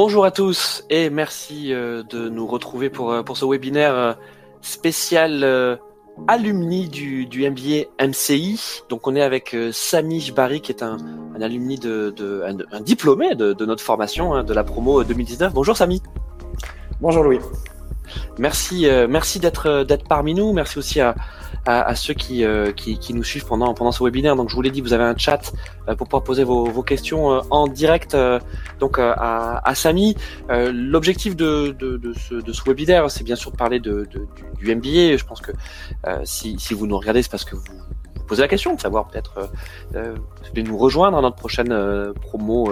[0.00, 4.12] Bonjour à tous et merci euh, de nous retrouver pour, euh, ce webinaire euh,
[4.60, 5.44] spécial
[6.28, 8.84] alumni du, MBA MCI.
[8.90, 14.44] Donc on est avec Samy Jbari qui est un, de, diplômé de, notre formation hein,
[14.44, 15.52] de la promo 2019.
[15.52, 16.00] Bonjour Samy.
[17.00, 17.40] Bonjour Louis.
[18.38, 20.52] Merci, merci d'être d'être parmi nous.
[20.52, 21.14] Merci aussi à,
[21.68, 24.36] à, ceux qui, euh, qui, qui, nous suivent pendant, pendant ce webinaire.
[24.36, 25.52] Donc je vous l'ai dit, vous avez un chat
[25.88, 28.16] euh, pour pouvoir poser vos, vos questions euh, en direct
[28.80, 30.16] donc à, à Samy.
[30.48, 34.26] L'objectif de, de, de, ce, de ce webinaire, c'est bien sûr de parler de, de
[34.60, 35.16] du, du, MBA.
[35.16, 35.52] Je pense que
[36.24, 37.62] si, si vous nous regardez, c'est parce que vous
[38.28, 39.50] posez la question, de savoir peut-être
[39.94, 40.14] euh,
[40.54, 41.74] de nous rejoindre à notre prochaine
[42.20, 42.70] promo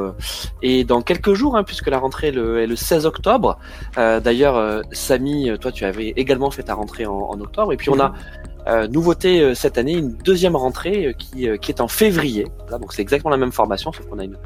[0.63, 3.59] et dans quelques jours, hein, puisque la rentrée le, est le 16 octobre.
[3.97, 7.99] D'ailleurs, Samy, toi, tu avais également fait ta rentrée en, en octobre, et puis on
[7.99, 8.13] a
[8.69, 12.49] euh, nouveauté euh, cette année, une deuxième rentrée euh, qui, qui est en février.
[12.69, 14.37] donc c'est exactement la même formation, sauf qu'on a une,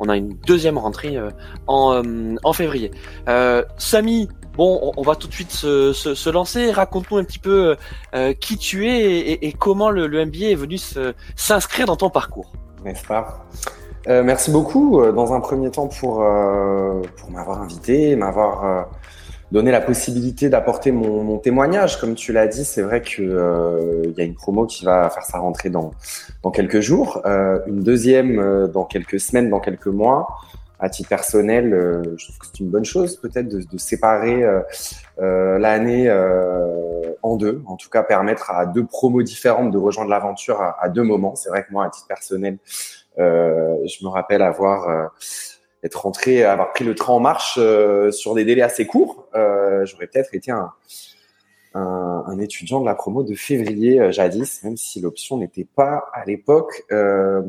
[0.00, 1.18] on a une deuxième rentrée
[1.66, 2.02] en,
[2.42, 2.90] en février.
[3.76, 6.70] Samy, bon, on, va tout de suite se, lancer.
[6.70, 7.76] Raconte-nous un petit peu
[8.40, 10.78] qui tu es et, comment le, le, MBA est venu
[11.36, 12.52] s'inscrire dans ton parcours.
[12.84, 13.46] N'est-ce pas?
[14.06, 18.86] Merci beaucoup dans un premier temps pour, m'avoir invité, m'avoir
[19.52, 22.00] donner la possibilité d'apporter mon, témoignage.
[22.00, 25.24] Comme tu l'as dit, c'est vrai qu'il euh, y a une promo qui va faire
[25.24, 25.92] sa rentrée dans,
[26.52, 30.38] quelques jours, euh, une deuxième euh, dans quelques semaines, dans quelques mois.
[30.78, 34.44] À titre personnel, euh, je trouve que c'est une bonne chose peut-être de, de, séparer
[34.44, 36.10] euh, l'année
[37.22, 40.88] en deux, en tout cas permettre à deux promos différentes de rejoindre l'aventure à, à,
[40.88, 41.34] deux moments.
[41.34, 42.58] C'est vrai que moi, à titre personnel,
[43.16, 45.10] je me rappelle avoir
[45.86, 49.86] être rentré, avoir pris le train en marche euh, sur des délais assez courts, euh,
[49.86, 50.72] j'aurais peut-être été un,
[51.74, 56.10] un, un, étudiant de la promo de février euh, jadis, même si l'option n'était pas
[56.12, 57.42] à l'époque euh,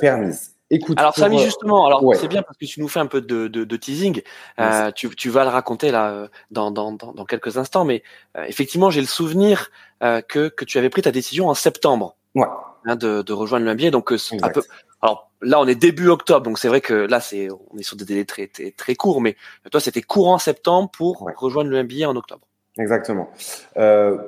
[0.00, 0.54] permise.
[0.70, 3.48] Écoute, alors Samy justement, alors c'est bien parce que tu nous fais un peu de,
[3.48, 4.20] de, de teasing.
[4.60, 8.02] Euh, tu, tu, vas le raconter là dans, dans, dans, quelques instants, mais
[8.46, 9.70] effectivement j'ai le souvenir
[10.00, 12.16] que, que tu avais pris ta décision en septembre.
[12.34, 12.46] Ouais.
[12.84, 14.62] Hein, de, de rejoindre le donc un peu.
[15.02, 17.96] Alors là, on est début octobre, donc c'est vrai que là, c'est on est sur
[17.96, 19.36] des délais très très, très courts, mais
[19.70, 22.46] toi, c'était courant septembre pour rejoindre le MBA en octobre.
[22.78, 23.30] Exactement.
[23.76, 24.18] Euh,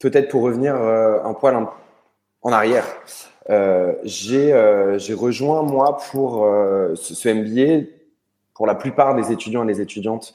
[0.00, 1.72] Peut-être pour revenir euh, un poil en,
[2.42, 7.86] en arrière, euh, j'ai euh, j'ai rejoint moi pour euh, ce, ce, MBA.
[8.54, 10.32] Pour la plupart des étudiants et des étudiantes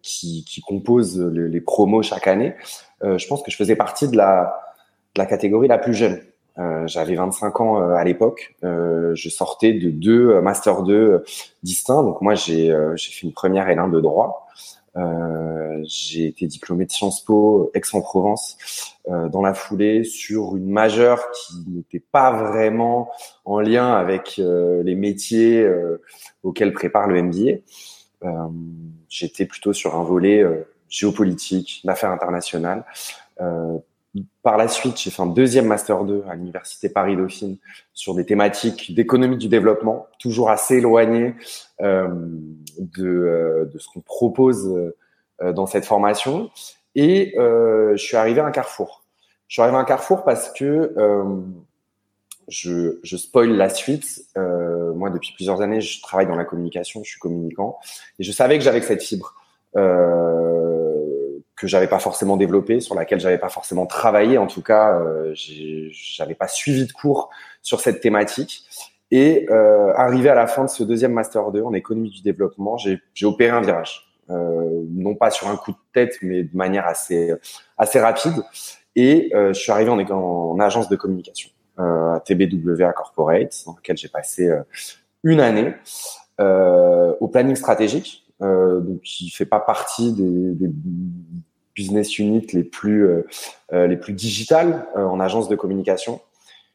[0.00, 2.54] qui, qui composent les, les promos chaque année,
[3.02, 4.62] je pense que je faisais partie de la
[5.14, 6.20] de la catégorie la plus jeune.
[6.58, 8.54] Euh, j'avais 25 ans euh, à l'époque.
[8.62, 11.24] Euh, je sortais de deux master 2
[11.62, 12.02] distincts.
[12.02, 14.48] Donc moi, j'ai fait une première et l'un de droit.
[15.84, 18.56] J'ai été diplômé de Sciences Po Aix-en-Provence
[19.08, 23.10] dans la foulée sur une majeure qui n'était pas vraiment
[23.44, 25.68] en lien avec les métiers
[26.42, 27.60] auxquels prépare le MBA.
[29.08, 30.44] J'étais plutôt sur un volet
[30.88, 32.84] géopolitique, d'affaires internationales.
[34.42, 37.56] Par la suite, j'ai fait un deuxième master 2 à l'université Paris Dauphine
[37.94, 41.34] sur des thématiques d'économie du développement, toujours assez éloignées
[41.80, 42.08] euh,
[42.78, 44.68] de, euh, de, ce qu'on propose
[45.40, 46.50] euh, dans cette formation.
[46.94, 49.02] Et je suis arrivé à un carrefour.
[49.48, 50.94] Je suis arrivé à un carrefour parce que
[52.48, 54.26] je, je spoil la suite.
[54.36, 57.78] moi, depuis plusieurs années, je travaille dans la communication, je suis communicant,
[58.18, 59.34] et je savais que j'avais cette fibre.
[61.62, 64.36] Que j'avais pas forcément développé, sur laquelle j'avais pas forcément travaillé.
[64.36, 67.30] En tout cas, euh, j'avais pas suivi de cours
[67.62, 68.64] sur cette thématique.
[69.12, 72.76] Et euh, arrivé à la fin de ce deuxième master 2 en économie du développement,
[72.78, 76.84] j'ai opéré un virage, euh, non pas sur un coup de tête, mais de manière
[76.84, 77.32] assez
[77.78, 78.42] assez rapide.
[78.96, 83.54] Et euh, je suis arrivé en, en, agence de communication euh, à TBW à Corporate,
[83.66, 84.62] dans laquelle j'ai passé euh,
[85.22, 85.74] une année
[87.20, 90.68] au planning stratégique, donc qui fait pas partie des
[91.74, 93.26] business units les plus euh,
[93.72, 96.20] euh, les plus digitales euh, en agence de communication.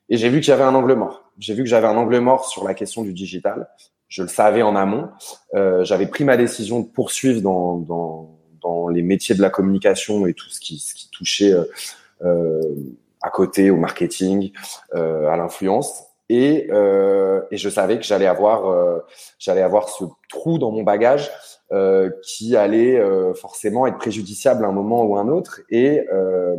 [0.10, 1.32] Et j'ai vu qu'il y avait un angle mort.
[1.38, 3.68] J'ai vu que j'avais un angle mort sur la question du digital.
[4.08, 5.10] Je le savais en amont.
[5.54, 10.34] j'avais pris ma décision de poursuivre dans, dans, dans les métiers de la communication et
[10.34, 11.54] tout ce qui, ce qui touchait
[12.22, 14.54] à côté au marketing,
[14.94, 16.06] à l'influence.
[16.30, 16.70] Et,
[17.52, 19.04] et je savais que j'allais avoir,
[19.38, 21.30] j'allais avoir ce trou dans mon bagage
[21.74, 25.60] euh, qui allait euh, forcément être préjudiciable à un moment ou à un autre.
[25.70, 26.56] Et, euh,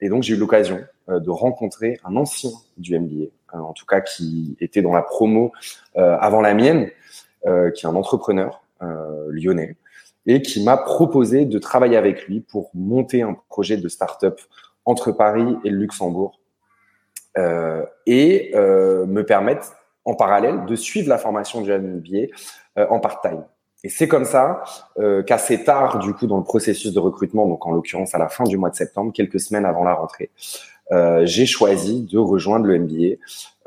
[0.00, 4.56] et donc j'ai eu l'occasion de rencontrer un ancien du MBA, en tout cas qui
[4.60, 5.52] était dans la promo
[5.96, 6.88] avant la mienne,
[7.42, 8.62] qui est un entrepreneur
[9.28, 9.76] lyonnais
[10.26, 14.40] et qui m'a proposé de travailler avec lui pour monter un projet de start-up
[14.84, 16.38] entre Paris et le Luxembourg
[17.38, 19.74] euh, et euh, me permettre
[20.04, 22.28] en parallèle, de suivre la formation du MBA
[22.88, 23.44] en part-time.
[23.82, 24.62] Et c'est comme ça
[24.98, 28.28] euh, qu'assez tard, du coup, dans le processus de recrutement, donc en l'occurrence à la
[28.28, 30.30] fin du mois de septembre, quelques semaines avant la rentrée,
[30.92, 33.16] euh, j'ai choisi de rejoindre le MBA.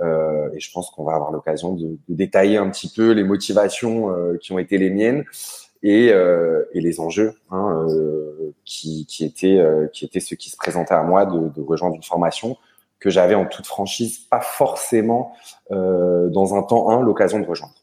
[0.02, 3.24] Euh, et je pense qu'on va avoir l'occasion de, de, détailler un petit peu les
[3.24, 5.24] motivations euh, qui ont été les miennes
[5.84, 9.62] et, euh, et les enjeux hein, euh, qui, qui, étaient,
[9.94, 12.58] qui étaient ceux qui se présentaient à moi de, de rejoindre une formation
[13.00, 15.34] que j'avais en toute franchise pas forcément
[15.70, 17.76] dans un temps 1 l'occasion de rejoindre.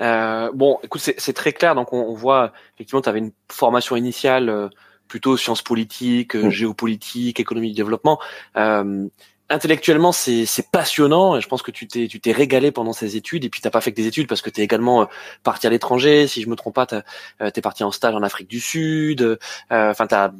[0.00, 1.74] Euh, bon, écoute, c'est très clair.
[1.74, 4.68] Donc, on, on voit effectivement, tu avais une formation initiale euh,
[5.08, 6.50] plutôt sciences politiques, euh, mm.
[6.50, 8.18] géopolitique, économie du développement.
[8.56, 9.06] Euh,
[9.48, 11.36] intellectuellement, c'est passionnant.
[11.36, 13.44] Et je pense que tu t'es tu t'es régalé pendant ces études.
[13.44, 15.08] Et puis, t'as pas fait que des études parce que tu es également
[15.42, 16.26] parti à l'étranger.
[16.26, 16.96] Si je me trompe pas, tu
[17.40, 19.38] es parti en stage en Afrique du Sud.
[19.70, 20.32] Enfin, tu as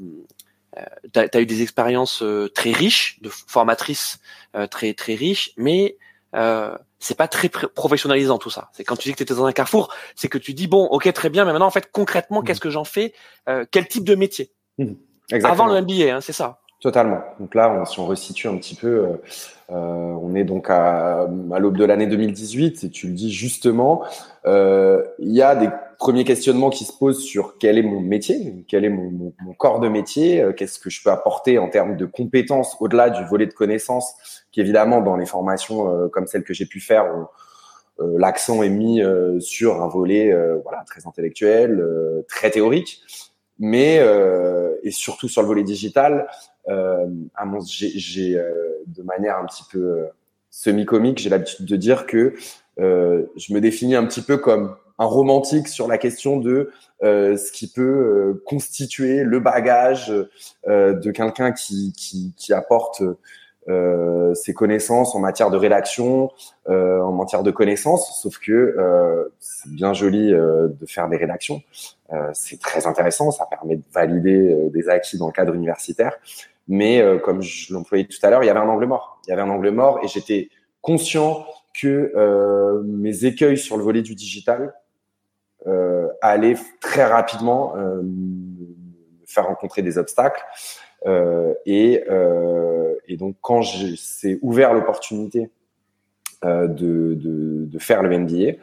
[1.12, 4.20] T'as as eu des expériences très riches, de formatrices
[4.70, 5.99] très très riches, mais
[6.34, 8.70] euh, c'est pas très professionnalisant tout ça.
[8.73, 10.87] C'est quand tu dis que tu étais dans un carrefour, c'est que tu dis bon,
[10.87, 12.44] ok, très bien, mais maintenant en fait concrètement, mmh.
[12.44, 13.12] qu'est-ce que j'en fais?
[13.49, 14.52] Euh, Quel type de métier?
[14.79, 14.93] Mmh.
[15.44, 16.62] Avant le MBA, hein, c'est ça.
[16.82, 17.20] Totalement.
[17.38, 19.17] Donc là, on, si on resitue un petit peu, euh,
[19.70, 24.05] euh on est donc à, l'aube de l'année 2018 et tu le dis justement,
[24.46, 25.69] euh, il y a des
[26.02, 29.88] premiers questionnements qui se posent sur quel est mon métier, quel est mon, corps de
[29.88, 33.52] métier, euh, qu'est-ce que je peux apporter en termes de compétences au-delà du volet de
[33.52, 34.17] connaissances,
[34.50, 37.05] qui évidemment dans les formations euh, comme celle que j'ai pu faire,
[38.00, 39.00] euh, l'accent est mis
[39.38, 41.81] sur un volet voilà très intellectuel,
[42.26, 43.00] très théorique,
[43.61, 44.00] mais
[44.82, 46.26] et surtout sur le volet digital,
[46.69, 48.35] à mon j'ai
[48.87, 50.06] de manière un petit peu
[50.50, 52.35] semi-comique, j'ai l'habitude de dire que
[52.79, 56.70] je me définis un petit peu comme un romantique sur la question de
[57.03, 60.12] euh, ce qui peut euh, constituer le bagage
[60.69, 63.03] euh, de quelqu'un qui, qui, qui, apporte
[63.69, 66.31] euh, ses connaissances en matière de rédaction,
[66.69, 68.20] euh, en matière de connaissances.
[68.23, 68.76] Sauf que
[69.41, 71.62] c'est bien joli de faire des rédactions,
[72.35, 76.19] c'est très intéressant, ça permet de valider des acquis dans le cadre universitaire.
[76.69, 79.20] Mais comme je l'employais tout à l'heure, il y avait un angle mort.
[79.26, 80.49] Il y avait un angle mort et j'étais
[80.81, 81.44] conscient
[81.75, 84.75] que euh, mes écueils sur le volet du digital
[85.67, 90.43] euh, allaient très rapidement euh, me faire rencontrer des obstacles.
[91.06, 93.62] Euh, et, euh, et, donc, quand
[93.97, 95.50] c'est ouvert l'opportunité
[96.44, 98.59] de, de, de, faire le MBA,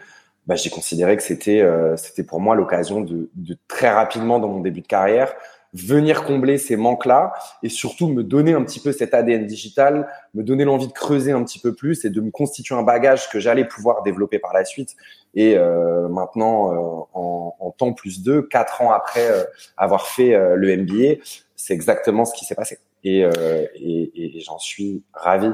[0.45, 1.63] bah, j'ai considéré que c'était
[1.95, 5.33] c'était pour moi l'occasion de, de, très rapidement dans mon début de carrière
[5.73, 10.43] venir combler ces manques-là et surtout me donner un petit peu cet ADN digital, me
[10.43, 13.39] donner l'envie de creuser un petit peu plus et de me constituer un bagage que
[13.39, 14.95] j'allais pouvoir développer par la suite.
[15.35, 19.43] Et euh, maintenant, euh, en, en, temps plus deux, quatre ans après euh,
[19.77, 21.21] avoir fait euh, le MBA,
[21.55, 22.79] c'est exactement ce qui s'est passé.
[23.03, 25.49] Et, et, et j'en suis ravi.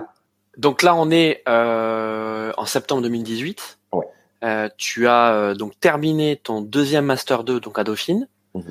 [0.57, 3.79] Donc là, on est en septembre 2018.
[3.91, 4.69] Ouais.
[4.77, 8.27] tu as donc terminé ton deuxième master 2 donc à Dauphine.
[8.55, 8.61] Mmh.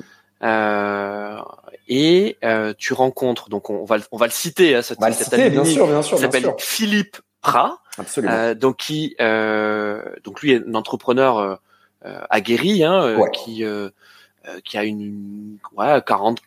[0.43, 1.39] Euh,
[1.87, 5.49] et euh, tu rencontres, donc on, va, on va le citer, hein, cette, va citer,
[5.49, 7.79] bien sûr, bien sûr, s'appelle Philippe Prat,
[8.17, 11.59] euh, donc qui, euh, donc lui est un entrepreneur
[12.05, 13.31] euh, aguerri, hein, ouais.
[13.31, 13.63] qui,
[14.63, 16.41] qui a une, ouais, 40,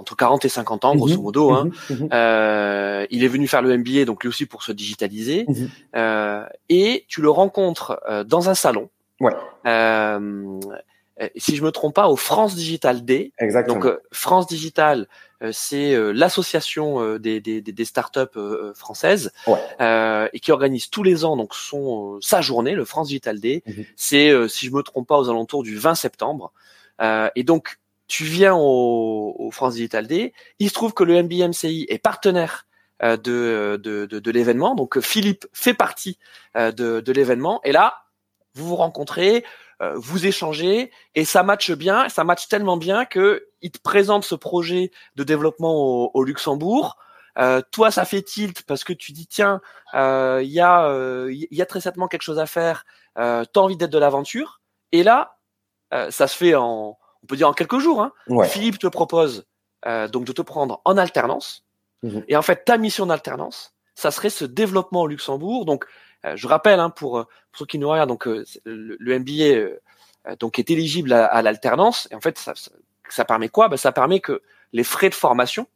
[0.00, 1.22] entre 40 et 50 ans, grosso mhm.
[1.22, 1.50] modo.
[1.52, 1.70] Hein.
[1.90, 1.96] Mhm.
[1.96, 2.08] Mhm.
[2.12, 5.46] Euh, il est venu faire le MBA, donc lui aussi pour se digitaliser.
[5.94, 8.88] Euh, et tu le rencontres euh, dans un salon.
[9.20, 9.34] Ouais.
[11.20, 13.32] Euh, si je me trompe pas, au France Digital Day.
[13.38, 13.76] Exactement.
[13.76, 15.06] Donc euh, France Digital,
[15.42, 18.38] euh, c'est l'association des, des, des, startups
[18.74, 20.30] françaises ouais.
[20.32, 23.62] et qui organise tous les ans donc son sa journée, le France Digital Day.
[23.66, 23.84] Mhm.
[23.96, 26.52] C'est, si je me trompe pas, aux alentours du 20 septembre.
[27.00, 30.32] et donc tu viens au, au, France Digital Day.
[30.58, 32.66] Il se trouve que le MBMCI est partenaire
[33.02, 34.74] de, de, de, de l'événement.
[34.74, 36.18] Donc Philippe fait partie
[36.54, 37.60] de, de l'événement.
[37.64, 37.94] Et là,
[38.54, 39.44] vous vous rencontrez,
[39.80, 44.24] euh, vous échangez et ça matche bien, ça matche tellement bien que il te présente
[44.24, 46.98] ce projet de développement au, Luxembourg.
[47.38, 49.60] Euh, toi, ça fait tilt parce que tu dis tiens,
[49.94, 50.90] euh, il y a
[51.30, 52.84] il y a très certainement quelque chose à faire.
[53.18, 54.60] Euh, T'as envie d'être de l'aventure
[54.92, 55.38] et là,
[55.90, 58.02] ça se fait en on peut dire en quelques jours.
[58.02, 58.12] Hein.
[58.28, 58.48] Ouais.
[58.48, 59.46] Philippe te propose
[59.86, 61.64] donc de te prendre en alternance
[62.02, 62.20] mmh.
[62.28, 65.64] et en fait ta mission d'alternance, ça serait ce développement au Luxembourg.
[65.64, 65.88] Donc euh,
[66.24, 69.78] je rappelle hein, pour, pour, ceux qui nous regardent, donc euh, le, le, MBA euh,
[70.38, 72.52] donc est éligible à, à l'alternance et en fait ça,
[73.08, 73.68] ça, permet quoi?
[73.68, 75.66] Ben, ça permet que les frais de formation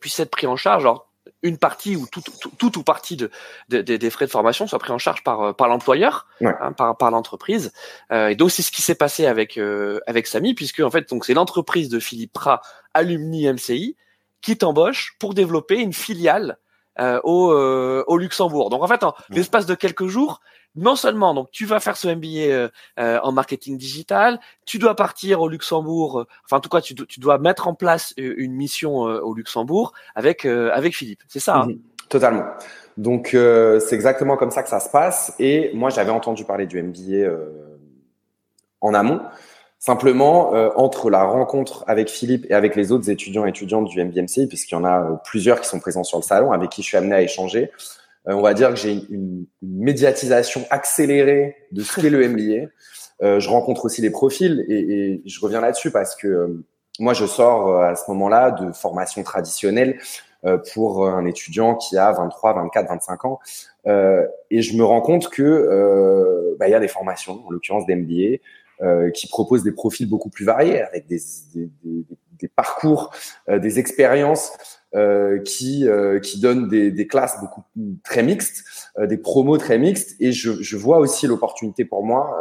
[0.00, 0.82] puissent être pris en charge.
[0.84, 1.08] Alors,
[1.42, 3.30] une partie ou tout, tout, tout ou partie de,
[3.68, 6.52] de, de, des frais de formation soit pris en charge par par l'employeur, ouais.
[6.60, 7.72] hein, par par l'entreprise.
[8.12, 11.08] Euh, et donc c'est ce qui s'est passé avec euh, avec Samy, puisque en fait
[11.08, 12.60] donc c'est l'entreprise de Philippe Prat,
[12.94, 13.96] alumni MCI,
[14.40, 16.58] qui t'embauche pour développer une filiale
[17.00, 18.70] euh, au, euh, au, Luxembourg.
[18.70, 20.40] Donc en fait, en l'espace de quelques jours,
[20.74, 22.70] non seulement donc tu vas faire ce MBA
[23.22, 27.38] en marketing digital, tu dois partir au Luxembourg, enfin en tout cas tu, tu dois
[27.38, 31.22] mettre en place une mission au Luxembourg avec avec Philippe.
[31.26, 31.56] C'est ça.
[31.56, 31.80] Hein mhm.
[32.08, 32.44] Totalement.
[32.96, 35.34] Donc c'est exactement comme ça que ça se passe.
[35.38, 37.28] Et moi j'avais entendu parler du MBA
[38.80, 39.20] en amont.
[39.80, 44.02] Simplement, euh, entre la rencontre avec Philippe et avec les autres étudiants et étudiantes du
[44.02, 46.82] MBMCI, puisqu'il y en a euh, plusieurs qui sont présents sur le salon, avec qui
[46.82, 47.70] je suis amené à échanger,
[48.26, 52.68] euh, on va dire que j'ai une, médiatisation accélérée de ce qu'est le MBA.
[53.38, 56.64] je rencontre aussi les profils et, et je reviens là-dessus parce que
[56.98, 60.00] moi, je sors à ce moment-là de formation traditionnelle
[60.72, 63.38] pour un étudiant qui a 23, 24, 25 ans.
[63.86, 68.38] et je me rends compte que bah, y a des formations, en l'occurrence d'MBA,
[68.82, 71.20] euh, qui propose des profils beaucoup plus variés, avec des,
[71.54, 72.04] des, des,
[72.38, 73.12] des parcours,
[73.48, 74.52] euh, des expériences
[74.94, 77.62] euh, qui, euh, qui donnent des, classes beaucoup
[78.04, 78.64] très mixtes,
[78.98, 80.16] des promos très mixtes.
[80.20, 82.40] Et je, je vois aussi l'opportunité pour moi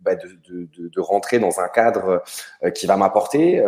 [0.00, 2.22] bah de, de, de, rentrer dans un cadre
[2.74, 3.62] qui va m'apporter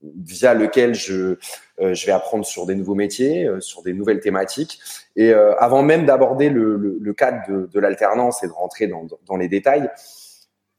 [0.00, 1.36] via lequel je,
[1.80, 4.80] je vais apprendre sur des nouveaux métiers, sur des nouvelles thématiques.
[5.16, 9.06] Et avant même d'aborder le, le, le, cadre de, de l'alternance et de rentrer dans,
[9.26, 9.90] dans les détails,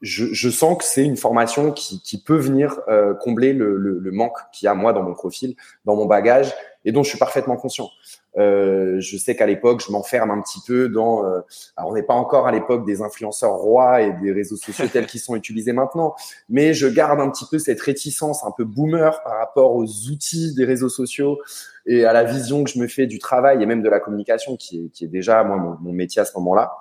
[0.04, 4.00] je, je, sens que c'est une formation qui, qui peut venir euh, combler le, le,
[4.00, 5.56] le manque qu'il y a moi dans mon profil,
[5.86, 7.90] dans mon bagage, et dont je suis parfaitement conscient.
[8.38, 11.26] Euh, je sais qu'à l'époque, je m'enferme un petit peu dans.
[11.26, 11.40] Euh,
[11.78, 15.06] alors, on n'est pas encore à l'époque des influenceurs rois et des réseaux sociaux tels
[15.06, 16.16] qu'ils sont utilisés maintenant,
[16.50, 20.54] mais je garde un petit peu cette réticence un peu boomer par rapport aux outils
[20.54, 21.40] des réseaux sociaux
[21.86, 24.58] et à la vision que je me fais du travail et même de la communication,
[24.58, 26.74] qui est, qui est déjà moi mon, mon métier à ce moment-là.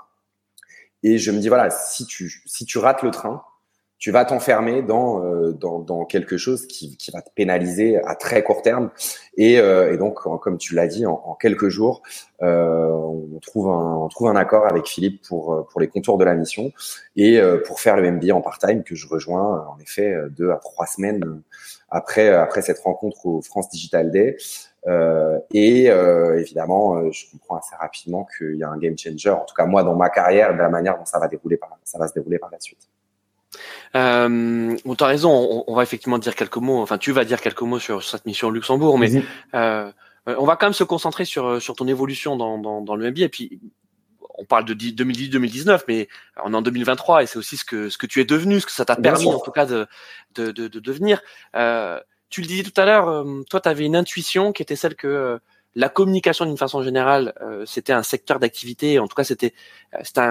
[1.02, 3.42] Et je me dis voilà, si tu si tu rates le train,
[4.02, 8.16] tu vas t'enfermer dans, euh, dans, dans quelque chose qui, qui va te pénaliser à
[8.16, 8.90] très court terme.
[9.36, 12.02] Et, euh, et donc, comme tu l'as dit, en, en, quelques jours,
[12.42, 16.24] euh, on trouve un on trouve un accord avec Philippe pour pour les contours de
[16.24, 16.72] la mission
[17.14, 20.56] et euh, pour faire le MBA en part-time que je rejoins en effet deux à
[20.56, 21.40] trois semaines
[21.88, 24.36] après après cette rencontre au France Digital Day.
[24.88, 29.30] Euh, et euh, évidemment, euh, je comprends assez rapidement qu'il y a un game changer.
[29.30, 31.70] En tout cas, moi, dans ma carrière, de la manière dont ça va dérouler par,
[31.84, 32.88] ça va se dérouler par la suite.
[33.94, 37.24] Euh, bon, tu as raison, on, on, va effectivement dire quelques mots, enfin tu vas
[37.24, 39.22] dire quelques mots sur, cette mission au Luxembourg, mais
[39.54, 39.92] euh,
[40.26, 43.24] on va quand même se concentrer sur, sur ton évolution dans, dans, dans le MBA.
[43.24, 43.60] Et puis,
[44.38, 46.08] on parle de 2018-2019, mais
[46.42, 48.66] on est en 2023 et c'est aussi ce que, ce que tu es devenu, ce
[48.66, 49.86] que ça t'a permis en tout cas de,
[50.34, 51.20] de, de, de devenir.
[51.54, 52.00] Euh,
[52.32, 54.96] tu le disais tout à l'heure, euh, toi, tu avais une intuition qui était celle
[54.96, 55.38] que euh,
[55.76, 58.98] la communication, d'une façon générale, euh, c'était un secteur d'activité.
[58.98, 59.54] En tout cas, c'était
[60.02, 60.22] c'était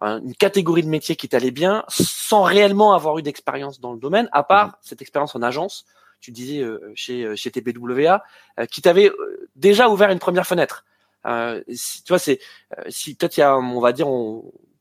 [0.00, 4.28] une catégorie de métier qui t'allait bien, sans réellement avoir eu d'expérience dans le domaine,
[4.32, 4.72] à part mhm.
[4.80, 5.84] cette expérience en agence.
[6.20, 8.22] Tu disais chez chez TBWA,
[8.70, 9.10] qui t'avait
[9.56, 10.84] déjà ouvert une première fenêtre.
[11.72, 12.38] si, tu vois, c'est
[12.88, 14.71] si peut-être il y a, on va dire, on, euh,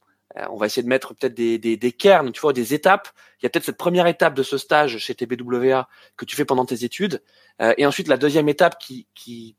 [0.50, 3.10] on va essayer de mettre peut-être des, des, des cairns, tu vois, des étapes.
[3.40, 6.46] Il y a peut-être cette première étape de ce stage chez TBWA que tu fais
[6.46, 7.22] pendant tes études,
[7.62, 9.56] euh, et ensuite la deuxième étape qui, qui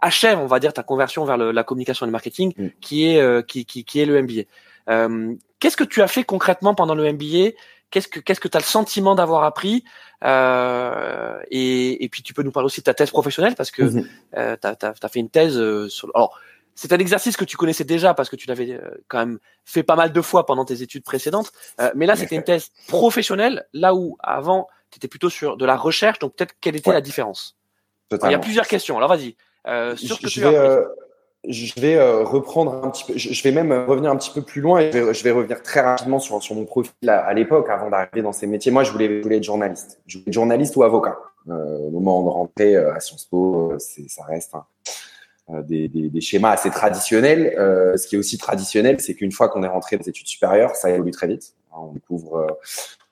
[0.00, 2.68] achève, on va dire, ta conversion vers le, la communication et le marketing, mm.
[2.80, 4.42] qui est euh, qui, qui, qui, est le MBA.
[4.88, 7.50] Euh, qu'est-ce que tu as fait concrètement pendant le MBA
[7.90, 9.84] Qu'est-ce que qu'est-ce que tu as le sentiment d'avoir appris?
[10.22, 14.58] Et, et, puis tu peux nous parler aussi de ta thèse professionnelle parce que mm-hmm.
[14.60, 16.08] tu as, as, fait une thèse sur.
[16.14, 16.38] Alors,
[16.74, 19.82] c'est un exercice que tu connaissais déjà parce que tu l'avais euh, quand même fait
[19.82, 21.52] pas mal de fois pendant tes études précédentes.
[21.80, 25.66] Euh, mais là, c'était une thèse professionnelle, là où avant, tu étais plutôt sur de
[25.66, 26.18] la recherche.
[26.18, 27.56] Donc peut-être quelle était la différence?
[28.10, 28.96] Il y a plusieurs questions.
[28.96, 29.36] Alors vas-y.
[29.66, 30.84] Euh, sur ce que je, vais, euh,
[31.46, 33.12] je vais reprendre un petit peu.
[33.16, 35.62] Je, vais même revenir un petit peu plus loin et je vais, je vais revenir
[35.62, 38.72] très rapidement sur, sur mon profil à, à l'époque avant d'arriver dans ces métiers.
[38.72, 40.00] Moi, je voulais, je voulais être journaliste.
[40.06, 41.18] Je voulais être journaliste ou avocat.
[41.46, 44.64] au moment de rentrer à Sciences Po, ça reste un
[45.66, 47.54] des, des, des, schémas assez traditionnels.
[47.58, 50.26] Euh, ce qui est aussi traditionnel, c'est qu'une fois qu'on est rentré dans les études
[50.26, 51.54] supérieures, ça évolue très vite.
[51.76, 52.46] On découvre, euh,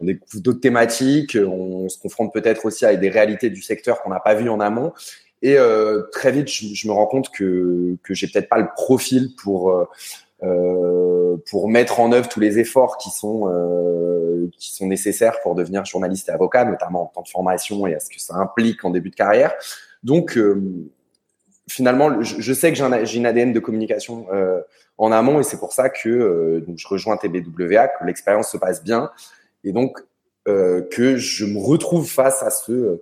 [0.00, 4.10] on découvre d'autres thématiques, on se confronte peut-être aussi avec des réalités du secteur qu'on
[4.10, 4.92] n'a pas vu en amont.
[5.42, 8.68] Et euh, très vite, je, je, me rends compte que que j'ai peut-être pas le
[8.74, 9.72] profil pour
[10.44, 15.56] euh, pour mettre en œuvre tous les efforts qui sont euh, qui sont nécessaires pour
[15.56, 18.84] devenir journaliste et avocat, notamment en temps de formation et à ce que ça implique
[18.84, 19.52] en début de carrière.
[20.04, 20.38] Donc
[21.68, 24.60] finalement, je, sais que j'ai une ADN de communication euh,
[24.96, 28.56] en amont et c'est pour ça que euh, donc je rejoins TBWA, que l'expérience se
[28.56, 29.10] passe bien
[29.64, 29.98] et donc
[30.48, 33.00] euh, que je me retrouve face à ce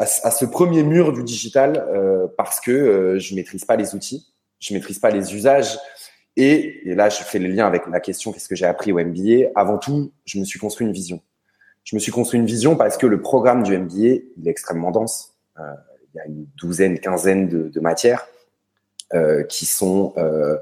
[0.00, 4.28] à, ce premier mur du digital euh, parce que euh, je maîtrise pas les outils,
[4.60, 5.76] je maîtrise pas les usages
[6.36, 9.00] et, et là je fais le lien avec la question qu'est-ce que j'ai appris au
[9.00, 9.48] MBA.
[9.56, 11.20] Avant tout, je me suis construit une vision.
[11.82, 14.92] Je me suis construit une vision parce que le programme du MBA il est extrêmement
[14.92, 15.34] dense.
[16.18, 18.26] Euh, y a une douzaine, quinzaine de, matières
[19.14, 20.56] euh, qui sont euh,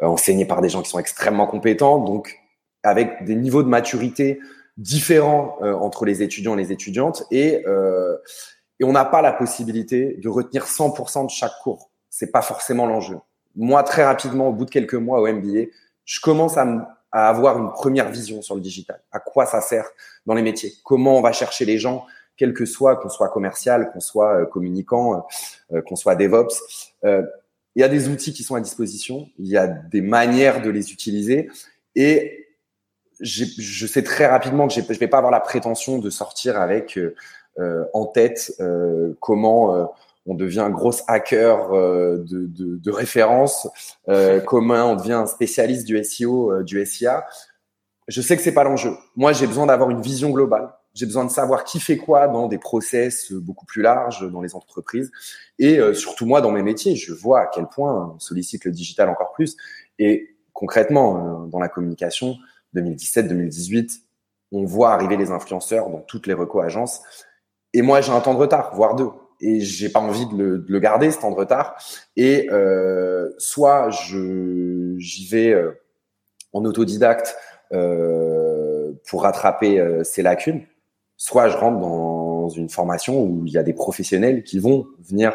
[0.00, 2.38] enseignés par des gens qui sont extrêmement compétents, donc
[2.82, 4.40] avec des niveaux de maturité
[4.76, 7.64] différents entre les étudiants et les étudiantes, et,
[8.82, 11.90] on n'a pas la possibilité de retenir 100% de chaque cours.
[12.10, 13.16] C'est pas forcément l'enjeu.
[13.56, 15.70] Moi, très rapidement, au bout de quelques mois au MBA,
[16.04, 19.00] je commence à avoir une première vision sur le digital.
[19.10, 19.88] À quoi ça sert
[20.26, 20.72] dans les métiers?
[20.84, 22.04] Comment on va chercher les gens?
[22.36, 25.26] Quel que soit, qu'on soit commercial, qu'on soit euh, communicant,
[25.72, 26.92] euh, qu'on soit DevOps.
[27.04, 27.22] Euh,
[27.76, 30.70] il y a des outils qui sont à disposition, il y a des manières de
[30.70, 31.50] les utiliser
[31.96, 32.46] et
[33.20, 36.98] je sais très rapidement que je ne vais pas avoir la prétention de sortir avec
[37.58, 38.60] en tête
[39.18, 39.92] comment
[40.26, 43.68] on devient un gros hacker de, de, de, référence,
[44.46, 47.24] comment on devient un spécialiste du SEO, du SIA.
[48.06, 48.92] Je sais que c'est pas l'enjeu.
[49.16, 52.46] Moi, j'ai besoin d'avoir une vision globale j'ai besoin de savoir qui fait quoi dans
[52.46, 55.10] des process beaucoup plus larges dans les entreprises.
[55.58, 58.70] Et euh, surtout moi, dans mes métiers, je vois à quel point on sollicite le
[58.70, 59.56] digital encore plus.
[59.98, 62.36] Et concrètement, euh, dans la communication,
[62.74, 64.02] 2017-2018,
[64.52, 67.02] on voit arriver les influenceurs dans toutes les reco agences.
[67.72, 69.10] Et moi, j'ai un temps de retard, voire deux.
[69.40, 71.76] Et j'ai pas envie de le, de le, garder, ce temps de retard.
[72.16, 75.72] Et euh, soit je j'y vais euh,
[76.52, 77.36] en autodidacte
[77.72, 80.64] euh, pour rattraper ces lacunes
[81.16, 85.34] soit je rentre dans une formation où il y a des professionnels qui vont venir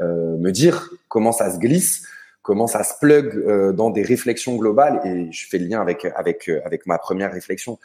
[0.00, 2.06] euh, me dire comment ça se glisse,
[2.42, 5.00] comment ça se plug euh, dans des réflexions globales.
[5.04, 7.78] Et je fais le lien avec avec euh, avec ma première réflexion.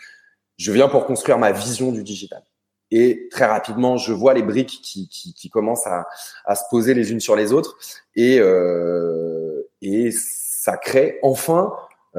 [0.57, 2.43] Je viens pour construire ma vision du digital.
[2.91, 6.07] Et très rapidement, je vois les briques qui, qui, qui commencent à,
[6.45, 7.77] à, se poser les unes sur les autres.
[8.15, 11.73] Et, euh, et ça crée enfin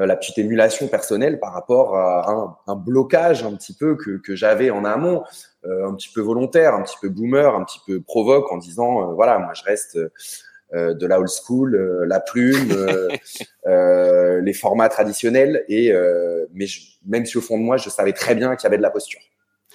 [0.05, 4.35] la petite émulation personnelle par rapport à un, un blocage un petit peu que, que
[4.35, 5.23] j'avais en amont,
[5.65, 9.01] euh, un petit peu volontaire, un petit peu boomer, un petit peu provoque en disant
[9.01, 9.99] euh, voilà moi je reste
[10.73, 12.75] de la old school, la plume,
[13.65, 15.93] les formats traditionnels et
[16.53, 16.65] mais
[17.05, 18.89] même si au fond de moi je savais très bien qu'il y avait de la
[18.89, 19.21] posture.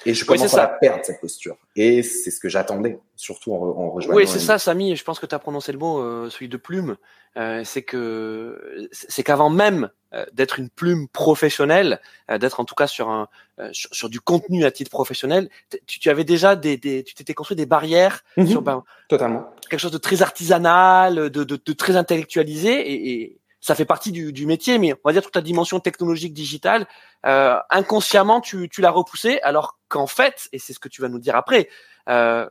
[0.06, 1.56] Et je commence à la perdre, cette posture.
[1.76, 4.17] Et c'est ce que j'attendais, surtout en, en rejoignant.
[4.17, 4.97] Oui, c'est ça, Samy.
[4.97, 6.97] Je pense que tu as prononcé le mot, euh, celui de plume.
[7.38, 11.99] Euh, c'est que c'est qu'avant même euh, d'être une plume professionnelle,
[12.30, 15.49] euh, d'être en tout cas sur un euh, sur, sur, du contenu à titre professionnel,
[15.86, 18.47] tu, tu avais déjà des, des tu t'étais construit des barrières mhm.
[18.47, 23.41] sur ben, totalement quelque chose de très artisanal, de, de, de très intellectualisé et, et
[23.62, 26.86] ça fait partie du, du, métier, mais on va dire toute la dimension technologique digitale,
[27.25, 31.08] euh, inconsciemment tu, tu l'as repoussé, alors qu'en fait, et c'est ce que tu vas
[31.08, 31.70] nous dire après,
[32.08, 32.46] euh,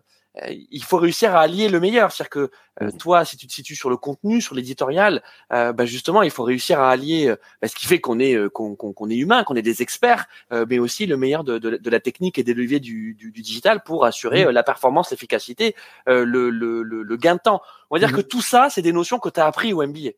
[0.50, 2.12] il faut réussir à allier le meilleur.
[2.12, 5.22] C'est-à-dire que euh, toi, si tu te situes sur le contenu, sur l'éditorial,
[5.52, 8.38] euh, bah justement, il faut réussir à allier euh, bah, ce qui fait qu'on est
[8.50, 11.90] qu'on qu'on est humain, qu'on est des experts, mais aussi le meilleur de, de, de,
[11.90, 15.76] la technique et des leviers du, du, du digital pour assurer la performance, l'efficacité,
[16.08, 17.62] le, le, le, le, gain de temps.
[17.90, 20.12] On va dire que tout ça, c'est des notions que tu as appris au MBA.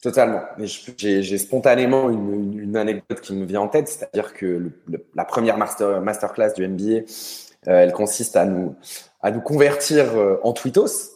[0.00, 0.40] Totalement.
[0.96, 4.70] J'ai spontanément une, anecdote qui me vient en tête, c'est-à-dire que
[5.14, 7.02] la première master, masterclass du MBA, euh,
[7.66, 8.74] elle consiste à nous,
[9.20, 11.12] à nous convertir euh, en tweetos.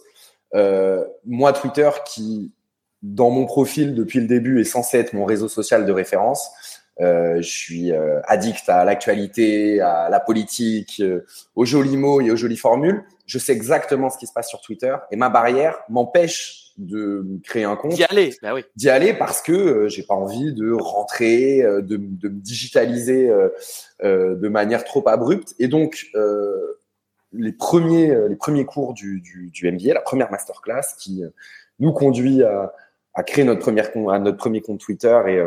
[0.54, 2.52] Euh, moi, Twitter, qui
[3.00, 6.50] dans mon profil depuis le début est censé être mon réseau social de référence,
[7.00, 12.36] je suis euh, addict à l'actualité, à la politique, euh, aux jolis mots et aux
[12.36, 13.04] jolies formules.
[13.26, 17.64] Je sais exactement ce qui se passe sur Twitter et ma barrière m'empêche de créer
[17.64, 17.92] un compte.
[17.92, 18.64] D'y aller, bah oui.
[18.76, 23.30] D'y aller parce que euh, j'ai pas envie de rentrer, euh, de, de, me digitaliser
[23.30, 23.48] euh,
[24.02, 25.54] euh, de manière trop abrupte.
[25.58, 26.80] Et donc, euh,
[27.32, 31.22] les premiers, les premiers cours du, du, du MBA, la première masterclass qui
[31.80, 32.72] nous conduit à,
[33.12, 35.42] à créer notre, première, à notre premier compte Twitter et,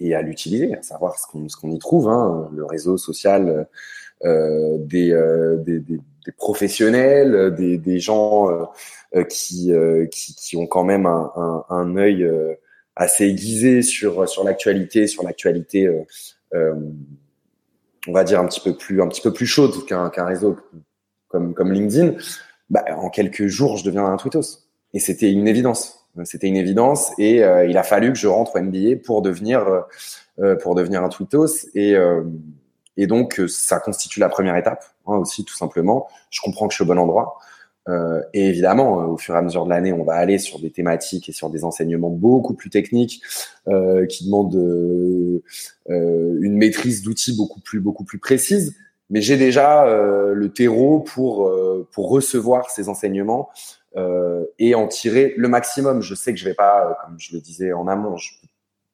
[0.00, 3.66] et à l'utiliser, à savoir ce qu'on qu'on y trouve, hein, le réseau social
[4.24, 5.10] euh, des,
[5.64, 8.68] des, des, des, professionnels, des, des gens
[9.14, 12.54] euh, qui, euh, qui, qui ont quand même un, un, un œil euh,
[12.96, 15.88] assez aiguisé sur sur l'actualité, sur l'actualité,
[16.52, 20.56] on va dire un petit peu plus un petit peu plus chaude qu'un qu'un réseau
[21.28, 22.14] comme comme LinkedIn.
[22.68, 24.66] Bah, en quelques jours, je deviens un tweetos.
[24.92, 26.05] Et c'était une évidence.
[26.24, 27.12] C'était une évidence.
[27.18, 29.84] Et euh, il a fallu que je rentre au pour devenir,
[30.38, 31.68] euh, pour devenir un tweetos.
[31.74, 32.22] Et, euh,
[32.96, 36.08] et donc, ça constitue la première étape hein, aussi, tout simplement.
[36.30, 37.38] Je comprends que je suis au bon endroit.
[37.88, 40.58] Euh, et évidemment, euh, au fur et à mesure de l'année, on va aller sur
[40.58, 43.22] des thématiques et sur des enseignements beaucoup plus techniques
[43.68, 45.42] euh, qui demandent euh,
[45.90, 48.74] euh une maîtrise d'outils beaucoup plus beaucoup précise.
[49.08, 49.86] Mais j'ai déjà
[50.34, 51.48] le terreau pour
[51.92, 53.50] pour recevoir ces enseignements
[54.58, 56.02] et en tirer le maximum.
[56.02, 58.32] Je sais que je vais pas, comme je le disais en amont, je,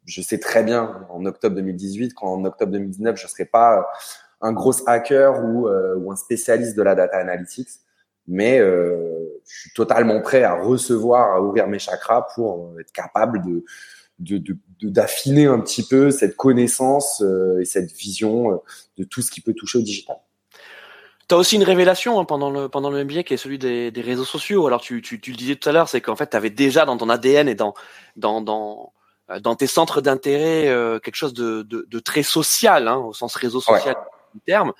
[0.05, 3.89] je sais très bien en octobre 2018 qu'en octobre 2019, je serai pas
[4.41, 7.69] un gros hacker ou, ou un spécialiste de la data analytics
[8.27, 12.93] mais euh, je suis totalement prêt à recevoir, à ouvrir mes chakras pour euh, être
[12.93, 13.65] capable de
[14.83, 17.25] d'affiner un petit peu cette connaissance
[17.61, 18.63] et cette vision
[18.97, 20.17] de tout ce qui peut toucher au digital.
[21.29, 23.91] Tu as aussi une révélation hein, pendant le pendant le MBA qui est celui des,
[23.91, 24.67] des réseaux sociaux.
[24.67, 26.85] Alors tu, tu, tu le disais tout à l'heure, c'est qu'en fait tu avais déjà
[26.85, 27.75] dans ton ADN et dans
[28.17, 28.93] dans dans
[29.31, 33.13] euh, dans tes centres d'intérêt euh, quelque chose de, de, de, très social hein, au
[33.13, 33.97] sens réseau social
[34.35, 34.73] du terme.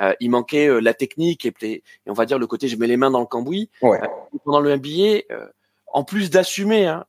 [0.00, 2.86] Euh, il manquait euh, la technique et, et, on va dire le côté je mets
[2.86, 3.68] les mains dans le cambouis.
[3.82, 4.00] Ouais.
[4.44, 5.22] pendant le MBA,
[5.92, 7.04] en plus d'assumer hein,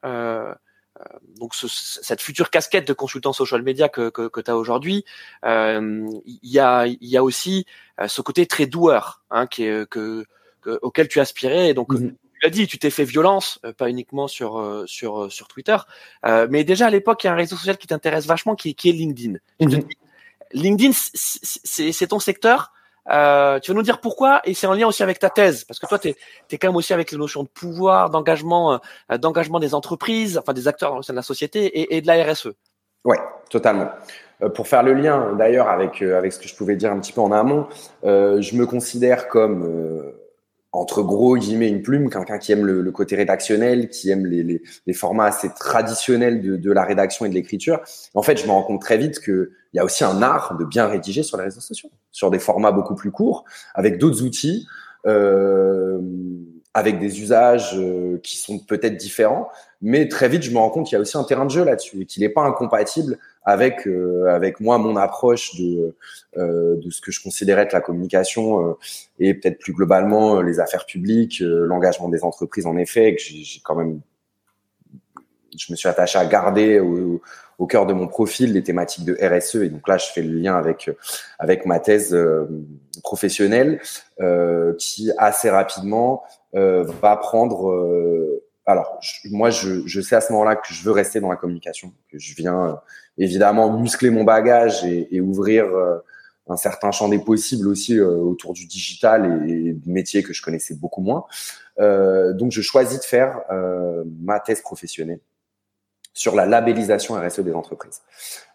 [1.39, 5.05] donc ce, cette future casquette de consultant social media que, que, que tu as aujourd'hui,
[5.43, 7.65] il y, a, il y a aussi
[8.07, 10.25] ce côté très doueur hein, qui est, que,
[10.81, 11.69] auquel tu aspirais.
[11.69, 14.85] Et donc, mm-hmm tu l'as dit, tu t'es fait violence, euh, pas uniquement sur euh,
[14.87, 15.77] sur euh, sur Twitter,
[16.49, 18.89] mais déjà à l'époque, il y a un réseau social qui t'intéresse vachement, qui, qui
[18.89, 19.37] est LinkedIn.
[19.59, 19.83] Mhm.
[20.53, 22.73] LinkedIn, c'est ton secteur.
[23.09, 25.79] Euh, tu vas nous dire pourquoi et c'est en lien aussi avec ta thèse parce
[25.79, 28.79] que toi tu es, quand même aussi avec les notions de pouvoir, d'engagement,
[29.17, 32.23] d'engagement des entreprises, enfin des acteurs dans sein de la société et, et de la
[32.23, 32.49] RSE.
[33.03, 33.17] Ouais,
[33.49, 33.89] totalement.
[34.53, 37.21] pour faire le lien d'ailleurs avec avec ce que je pouvais dire un petit peu
[37.21, 37.67] en amont,
[38.03, 40.13] je me considère comme
[40.73, 44.61] entre gros guillemets une plume, quelqu'un qui aime le, côté rédactionnel, qui aime les, les,
[44.85, 47.81] les formats assez traditionnels de, de la rédaction et de l'écriture.
[48.13, 50.63] En fait, je me rends compte très vite qu'il y a aussi un art de
[50.63, 54.65] bien rédiger sur les réseaux sociaux, sur des formats beaucoup plus courts, avec d'autres outils,
[55.07, 55.99] euh,
[56.73, 59.49] avec des usages euh, qui sont peut-être différents.
[59.81, 61.63] Mais très vite, je me rends compte qu'il y a aussi un terrain de jeu
[61.63, 65.95] là-dessus et qu'il n'est pas incompatible avec euh, avec moi mon approche de
[66.37, 68.73] euh, de ce que je considérais être la communication euh,
[69.19, 73.75] et peut-être plus globalement les affaires publiques, l'engagement des entreprises en effet que j'ai quand
[73.75, 74.01] même
[75.57, 77.21] je me suis attaché à garder au,
[77.57, 80.33] au, cœur de mon profil les thématiques de RSE et donc là je fais le
[80.33, 80.89] lien avec
[81.39, 82.15] avec ma thèse
[83.01, 83.81] professionnelle
[84.77, 88.99] qui assez rapidement va prendre alors,
[89.31, 92.35] moi, je, sais à ce moment-là que je veux rester dans la communication, que je
[92.35, 92.73] viens euh,
[93.17, 95.97] évidemment muscler mon bagage et, ouvrir euh,
[96.47, 100.41] un certain champ des possibles aussi euh, autour du digital et, et, métiers que je
[100.41, 101.25] connaissais beaucoup moins.
[101.79, 103.41] donc, je choisis de faire
[104.21, 105.19] ma thèse professionnelle
[106.13, 108.01] sur la labellisation RSE des entreprises.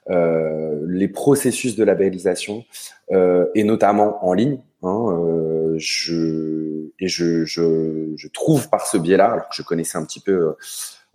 [0.08, 2.64] les processus de labellisation
[3.10, 4.60] et notamment en ligne.
[4.82, 6.66] Hein, je
[6.98, 10.32] et je, je, je, trouve par ce biais-là, alors que je connaissais un petit peu
[10.32, 10.52] euh,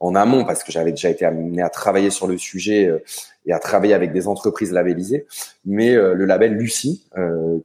[0.02, 3.00] en amont parce que j'avais déjà été amené à travailler sur le sujet euh,
[3.46, 5.26] et à travailler avec des entreprises labellisées,
[5.66, 7.08] mais euh, le label Lucie,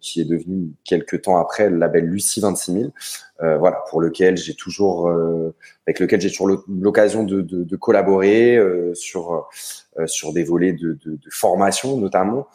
[0.00, 2.92] qui est devenu quelques temps après le label Lucie 26000,
[3.40, 5.10] voilà, pour lequel j'ai toujours,
[5.86, 8.58] avec lequel j'ai toujours l'occasion de, de, de, collaborer
[8.94, 9.48] sur
[10.06, 12.46] sur des volets de, de formation notamment,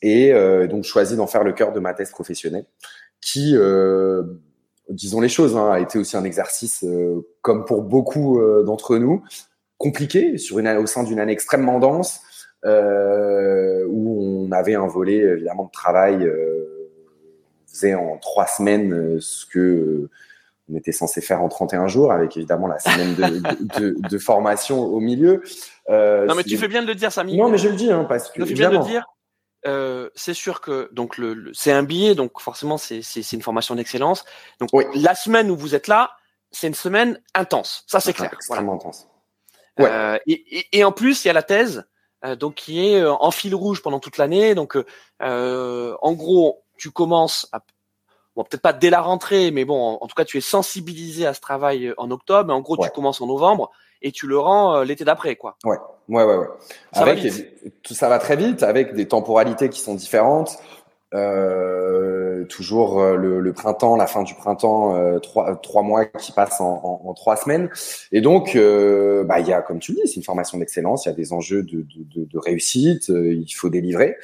[0.00, 0.32] et
[0.70, 2.64] donc choisi d'en faire le cœur de ma thèse professionnelle
[3.20, 4.22] qui, euh,
[4.90, 8.98] disons les choses, hein, a été aussi un exercice, euh, comme pour beaucoup euh, d'entre
[8.98, 9.22] nous,
[9.78, 12.20] compliqué sur une, au sein d'une année extrêmement dense,
[12.64, 16.28] où on avait un volet évidemment de travail.
[16.28, 20.10] on faisait en trois semaines ce que
[20.70, 24.80] on était censé faire en 31 jours, avec évidemment la semaine de, de, de, formation
[24.80, 25.42] au milieu.
[25.88, 27.36] Euh, non, mais tu fais bien de le dire, Samy.
[27.36, 28.42] Non, mais je le dis, hein, parce que.
[28.42, 29.06] Tu fais bien de le dire.
[29.66, 33.74] Euh, c'est sûr que donc le, c'est un billet, donc forcément c'est c'est une formation
[33.74, 34.24] d'excellence.
[34.58, 36.12] Donc la semaine où vous êtes là,
[36.50, 37.84] c'est une semaine intense.
[37.86, 38.30] Ça c'est clair.
[38.32, 39.06] Extrêmement intense.
[39.78, 39.88] Ouais.
[39.90, 41.86] Euh, et, et, en plus il y a la thèse,
[42.24, 44.54] euh, donc qui est euh, en fil rouge pendant toute l'année.
[44.54, 44.76] Donc
[45.20, 47.62] en gros tu commences à
[48.36, 51.34] bon peut-être pas dès la rentrée, mais bon en, tout cas tu es sensibilisé à
[51.34, 52.52] ce travail en octobre.
[52.52, 53.70] en gros tu commences en novembre
[54.02, 55.56] et tu le rends l'été d'après quoi.
[55.64, 55.76] Ouais.
[56.08, 56.46] Ouais, ouais, ouais.
[56.92, 57.44] Ça avec, va
[57.82, 60.58] tout ça va très vite, avec des temporalités qui sont différentes.
[61.12, 66.30] Euh, toujours euh, le, le, printemps, la fin du printemps, euh, trois, trois mois qui
[66.32, 67.68] passent en, en, en trois semaines.
[68.12, 71.06] Et donc, euh, bah, il y a, comme tu dis, c'est une formation d'excellence.
[71.06, 71.84] Il y a des enjeux de,
[72.14, 73.10] de, de réussite.
[73.10, 74.16] Euh, il faut délivrer.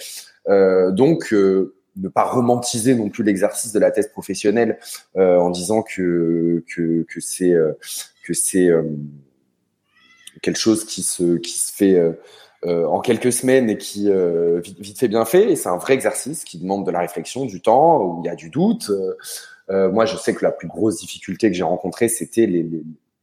[0.48, 4.78] donc, ne pas romantiser non plus l'exercice de la thèse professionnelle
[5.16, 7.54] en disant que que, que c'est
[8.24, 8.68] que c'est
[10.46, 12.12] quelque chose qui se, qui se fait euh,
[12.64, 15.50] euh, en quelques semaines et qui euh, vite, vite, fait bien fait.
[15.50, 18.30] Et c'est un vrai exercice qui demande de la réflexion, du temps, où il y
[18.30, 18.90] a du doute.
[19.68, 22.46] moi, je sais que la plus grosse difficulté que j'ai rencontrée, c'était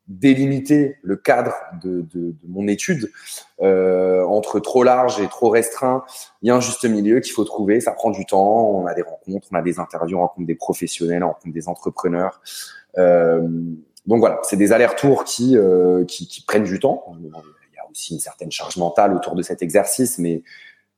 [0.09, 3.09] délimiter le cadre de, de, mon étude
[3.59, 6.03] entre trop large et trop restreint.
[6.41, 7.79] Il y a un juste milieu qu'il faut trouver.
[7.79, 8.69] Ça prend du temps.
[8.69, 11.69] On a des rencontres, on a des interviews, on rencontre des professionnels, on rencontre des
[11.69, 12.41] entrepreneurs.
[14.05, 17.05] Donc voilà, c'est des allers-retours qui, euh, qui, qui, prennent du temps.
[17.19, 20.43] Il y a aussi une certaine charge mentale autour de cet exercice, mais,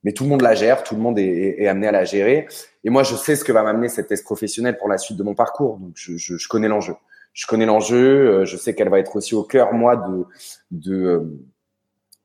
[0.04, 2.48] mais tout le monde la gère, tout le monde est, est amené à la gérer.
[2.84, 5.24] Et moi, je sais ce que va m'amener cette thèse professionnelle pour la suite de
[5.24, 5.78] mon parcours.
[5.78, 6.96] Donc, je, je, je connais l'enjeu.
[7.34, 8.42] Je connais l'enjeu.
[8.42, 10.26] Euh, je sais qu'elle va être aussi au cœur, moi, de,
[10.72, 11.40] de, euh,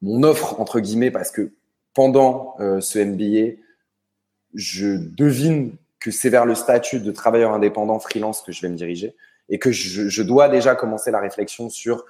[0.00, 1.52] mon offre entre guillemets parce que
[1.92, 3.60] pendant ce MBA,
[4.54, 8.76] je devine que c'est vers le statut de travailleur indépendant freelance que je vais me
[8.76, 9.14] diriger
[9.50, 12.06] et que je, dois déjà commencer la réflexion sur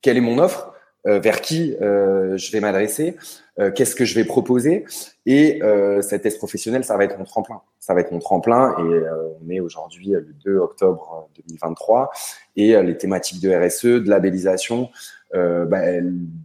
[0.00, 0.72] quelle est mon offre,
[1.06, 3.16] euh, vers qui euh, je vais m'adresser,
[3.58, 4.86] euh, qu'est-ce que je vais proposer.
[5.26, 5.60] Et
[6.00, 7.60] cette thèse professionnelle, ça va être mon tremplin.
[7.80, 8.74] Ça va être mon tremplin.
[8.78, 9.02] Et
[9.44, 12.10] on est aujourd'hui le 2 octobre 2023.
[12.56, 14.90] Et les thématiques de RSE, de labellisation,
[15.32, 15.80] bah,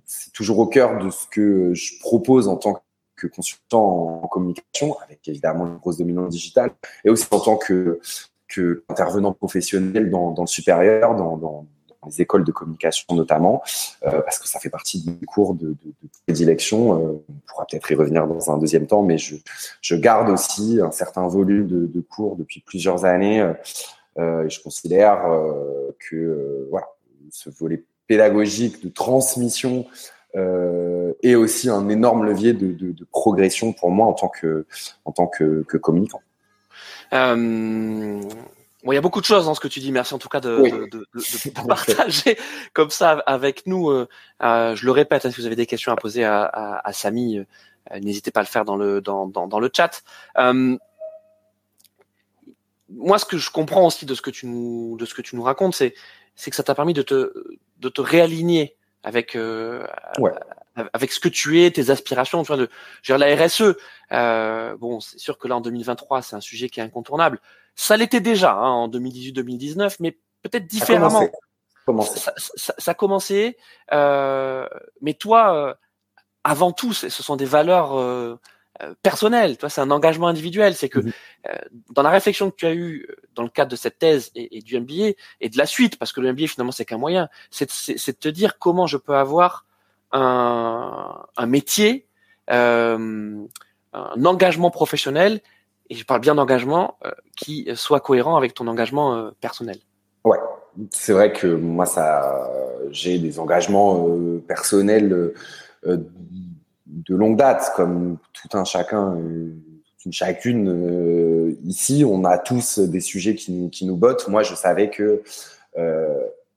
[0.05, 2.81] c'est toujours au cœur de ce que je propose en tant
[3.15, 6.71] que consultant en communication, avec évidemment une grosse dominante digitale,
[7.03, 7.99] et aussi en tant que,
[8.49, 11.65] que intervenant professionnel dans, dans le supérieur, dans, dans
[12.05, 13.61] les écoles de communication notamment,
[14.05, 16.93] euh, parce que ça fait partie du cours de, de, de prédilection.
[16.93, 19.35] Euh, on pourra peut-être y revenir dans un deuxième temps, mais je,
[19.81, 23.41] je garde aussi un certain volume de, de cours depuis plusieurs années.
[24.17, 25.21] Euh, et je considère
[26.09, 26.87] que voilà,
[27.31, 29.85] ce volet pédagogique de transmission
[30.35, 34.65] euh, est aussi un énorme levier de, de, de, progression pour moi en tant que
[35.05, 36.21] en tant que, que communicant.
[37.13, 38.21] Euh,
[38.83, 39.91] Bon, il y a beaucoup de choses dans ce que tu dis.
[39.91, 42.37] Merci en tout cas de, de, de, de partager
[42.73, 43.89] comme ça avec nous.
[43.89, 44.07] Euh,
[44.41, 46.93] euh, je le répète, hein, si vous avez des questions à poser à, à, à
[46.93, 50.01] Samy, euh, n'hésitez pas à le faire dans le dans, dans, dans le chat.
[50.37, 50.77] Euh,
[52.89, 55.35] moi, ce que je comprends aussi de ce que tu nous de ce que tu
[55.35, 55.93] nous racontes, c'est
[56.35, 57.33] c'est que ça t'a permis de te
[57.79, 59.85] de te réaligner avec euh,
[60.19, 60.31] ouais
[60.93, 62.69] avec ce que tu es, tes aspirations, tu vois, de
[63.03, 63.75] dire la RSE.
[64.11, 67.39] Euh, bon, c'est sûr que là en 2023, c'est un sujet qui est incontournable.
[67.75, 71.27] Ça l'était déjà hein, en 2018-2019, mais peut-être différemment.
[72.03, 73.57] Ça, ça, ça, a commencé,
[73.93, 74.67] euh,
[75.01, 75.73] mais toi, euh,
[76.43, 78.39] avant tout, ce sont des valeurs euh,
[78.83, 79.57] euh, personnelles.
[79.57, 80.75] Toi, c'est un engagement individuel.
[80.75, 81.11] C'est que mmh
[81.91, 84.61] dans la réflexion que tu as eue dans le cadre de cette thèse et, et,
[84.61, 87.65] du MBA et de la suite, parce que le MBA finalement c'est qu'un moyen, c'est
[87.65, 89.65] de te dire comment je peux avoir
[90.11, 92.05] un, un métier,
[92.51, 93.45] euh,
[93.93, 95.41] un engagement professionnel,
[95.89, 99.77] et je parle bien d'engagement euh, qui soit cohérent avec ton engagement euh, personnel.
[100.23, 100.37] Ouais,
[100.91, 102.49] c'est vrai que moi, ça,
[102.91, 104.07] j'ai des engagements
[104.47, 105.33] personnels
[105.85, 111.57] de longue date, comme tout un chacun, une chacune.
[111.63, 114.27] ici, on a tous des sujets qui, qui nous bottent.
[114.27, 115.23] Moi, je savais que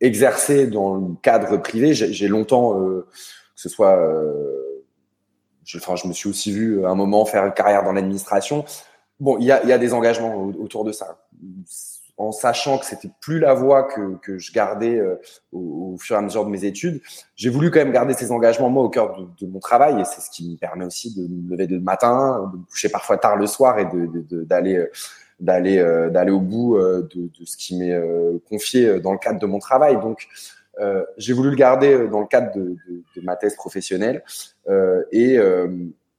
[0.01, 2.79] exercer dans le cadre privé, j'ai longtemps
[3.63, 4.85] ce soit, euh,
[5.65, 8.65] je, je me suis aussi vu à un moment faire une carrière dans l'administration.
[9.21, 11.25] Bon, il y a, des engagements autour de ça.
[12.17, 15.15] En sachant que c'était plus la voie que, que je gardais euh,
[15.53, 17.01] au, fur et à mesure de mes études,
[17.37, 20.21] j'ai voulu quand même garder ces engagements moi au cœur de, mon travail et c'est
[20.21, 23.37] ce qui me permet aussi de me lever le matin, de me coucher parfois tard
[23.37, 24.87] le soir et d'aller de,
[25.41, 27.97] d'aller euh, d'aller au bout euh, de ce qui m'est
[28.49, 30.01] confié dans le cadre de mon travail.
[30.01, 30.27] Donc
[30.81, 32.77] euh, j'ai voulu le garder euh, dans le cadre de,
[33.23, 34.23] ma thèse professionnelle
[34.69, 35.39] euh, et,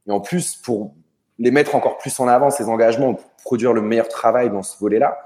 [0.07, 0.93] en plus pour
[1.39, 4.77] les mettre encore plus en avant ces engagements pour produire le meilleur travail dans ce
[4.79, 5.17] volet-là.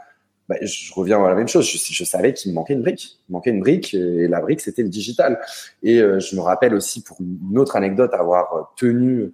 [0.47, 1.67] Bah, je reviens à la même chose.
[1.69, 3.19] Je, savais qu'il me manquait une brique.
[3.27, 5.41] Il manquait une brique et la brique c'était le digital.
[5.83, 9.33] Et je me rappelle aussi pour une autre anecdote avoir tenu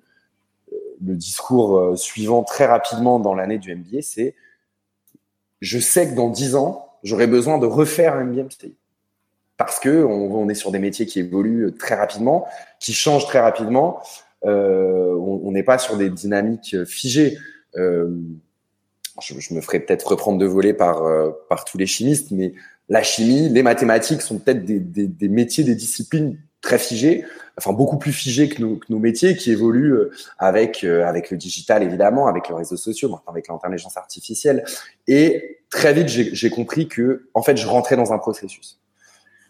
[1.06, 4.34] le discours suivant très rapidement dans l'année du MBA, c'est
[5.62, 8.74] je sais que dans dix ans j'aurai besoin de refaire un MBA MBA
[9.58, 12.48] parce que on, est sur des métiers qui évoluent très rapidement,
[12.80, 14.02] qui changent très rapidement.
[14.46, 17.38] Euh, on n'est pas sur des dynamiques figées.
[17.76, 18.10] Euh,
[19.22, 22.54] je, me ferai peut-être reprendre de voler par euh, par tous les chimistes, mais
[22.90, 27.26] la chimie, les mathématiques sont peut-être des, des, des, métiers, des disciplines très figées,
[27.58, 31.30] enfin beaucoup plus figées que nos, que nos métiers, qui évoluent euh, avec euh, avec
[31.30, 34.64] le digital évidemment, avec les réseaux sociaux, avec l'intelligence artificielle.
[35.08, 38.80] Et très vite, j'ai compris que en fait, je rentrais dans un processus.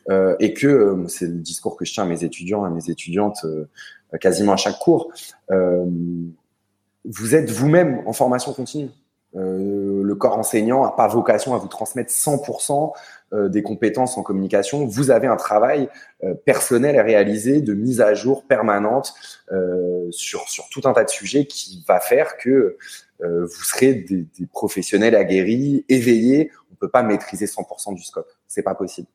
[0.10, 2.90] Euh, et que euh, c'est le discours que je tiens à mes étudiants, à mes
[2.90, 3.68] étudiantes euh,
[4.20, 5.12] quasiment à chaque cours.
[5.50, 8.92] vous êtes vous-même en formation continue.
[9.34, 12.92] le corps enseignant n'a pas vocation à vous transmettre 100%
[13.50, 14.86] des compétences en communication.
[14.86, 15.90] Vous avez un travail
[16.46, 19.16] personnel à réaliser de mise à jour permanente
[20.12, 22.78] sur, sur tout un tas de sujets qui va faire que
[23.20, 26.52] vous serez des, des professionnels aguerris, éveillés.
[26.88, 29.08] Pas maîtriser 100% du scope c'est pas possible.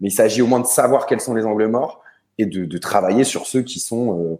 [0.00, 2.02] Mais il s'agit au moins de savoir quels sont les angles morts
[2.38, 4.38] et de, travailler sur ceux qui sont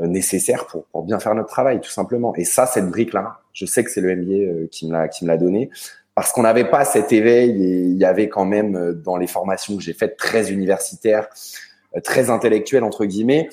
[0.00, 2.34] euh, nécessaires pour, bien faire notre travail, tout simplement.
[2.36, 5.24] Et ça, cette brique-là, je sais que c'est le MBA euh, qui me l'a qui
[5.24, 5.70] me l'a donné
[6.14, 9.26] parce qu'on n'avait pas cet éveil et il y avait quand même euh, dans les
[9.26, 11.28] formations que j'ai faites très universitaires,
[11.96, 13.48] euh, très intellectuelles entre guillemets,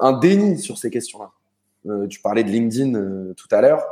[0.00, 1.30] un déni sur ces questions-là.
[2.08, 3.84] tu parlais de LinkedIn tout à l'heure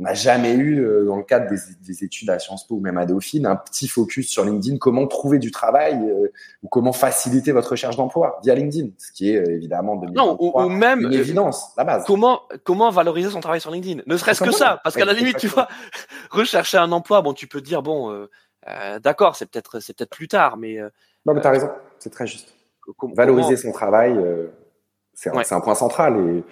[0.00, 2.96] on n'a jamais eu, euh, dans le cadre des, études à Sciences Po ou même
[2.96, 6.32] à Dauphine, un petit focus sur LinkedIn, comment trouver du travail euh,
[6.62, 10.38] ou comment faciliter votre recherche d'emploi via LinkedIn, ce qui est euh, évidemment de non,
[10.40, 12.04] ou, même une évidence, la base.
[12.06, 14.02] Comment comment valoriser son travail sur LinkedIn?
[14.06, 15.68] Ne serait-ce que ça, parce qu'à la limite, tu vois,
[16.30, 18.26] rechercher un emploi, bon, tu peux dire bon,
[19.02, 20.78] d'accord, c'est peut-être c'est peut-être plus tard, mais
[21.26, 22.54] non, mais t'as raison, c'est très juste.
[23.14, 24.18] Valoriser son travail,
[25.12, 26.44] c'est un, un, point central et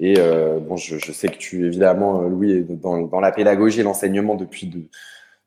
[0.00, 3.82] et euh, bon, je, sais que tu, évidemment, euh, Louis, est dans, la pédagogie et
[3.82, 4.70] l'enseignement depuis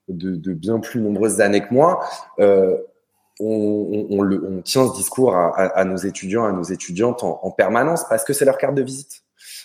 [0.08, 2.04] de, bien plus nombreuses années que moi.
[2.38, 2.76] Euh,
[3.40, 8.32] on, tient ce discours à, nos étudiants, à nos étudiantes en, en permanence parce que
[8.32, 9.22] c'est leur carte de visite.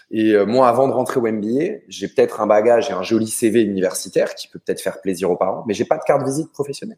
[0.10, 3.62] Et moi, avant de rentrer au MBA, j'ai peut-être un bagage et un joli CV
[3.62, 6.52] universitaire qui peut peut-être faire plaisir aux parents, mais j'ai pas de carte de visite
[6.52, 6.98] professionnelle.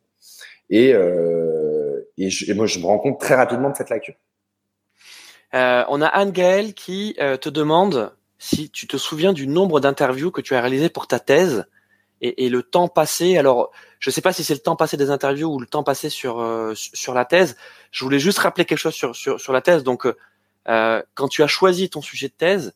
[0.69, 4.15] Et, et moi, je me rends compte très rapidement de cette lacune.
[5.53, 10.31] Euh, on a Anne-Gaëlle qui euh, te demande si tu te souviens du nombre d'interviews
[10.31, 11.65] que tu as réalisé pour ta thèse
[12.21, 13.37] et, le temps passé.
[13.37, 15.83] Alors, je ne sais pas si c'est le temps passé des interviews ou le temps
[15.83, 17.55] passé sur euh, sur la thèse.
[17.91, 19.83] Je voulais juste rappeler quelque chose sur sur, sur la thèse.
[19.83, 20.05] Donc,
[20.65, 22.73] quand tu as choisi ton sujet de thèse,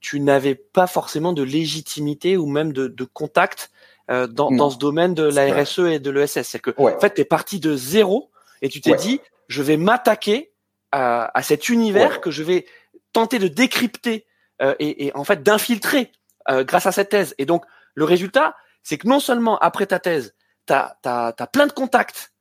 [0.00, 3.70] tu n'avais pas forcément de légitimité ou même de, de contact
[4.08, 6.42] dans, dans ce domaine de la RSE et de l'ESS.
[6.42, 8.30] C'est que en fait, tu es parti de zéro
[8.62, 10.53] et tu t'es dit, je vais m'attaquer
[10.94, 12.66] à, cet univers que je vais
[13.12, 14.26] tenter de décrypter
[14.62, 16.12] euh, et, en fait d'infiltrer
[16.48, 17.34] euh, grâce à cette thèse.
[17.38, 20.34] Et donc le résultat, c'est que non seulement après ta thèse,
[20.66, 22.32] tu as, as, plein de contacts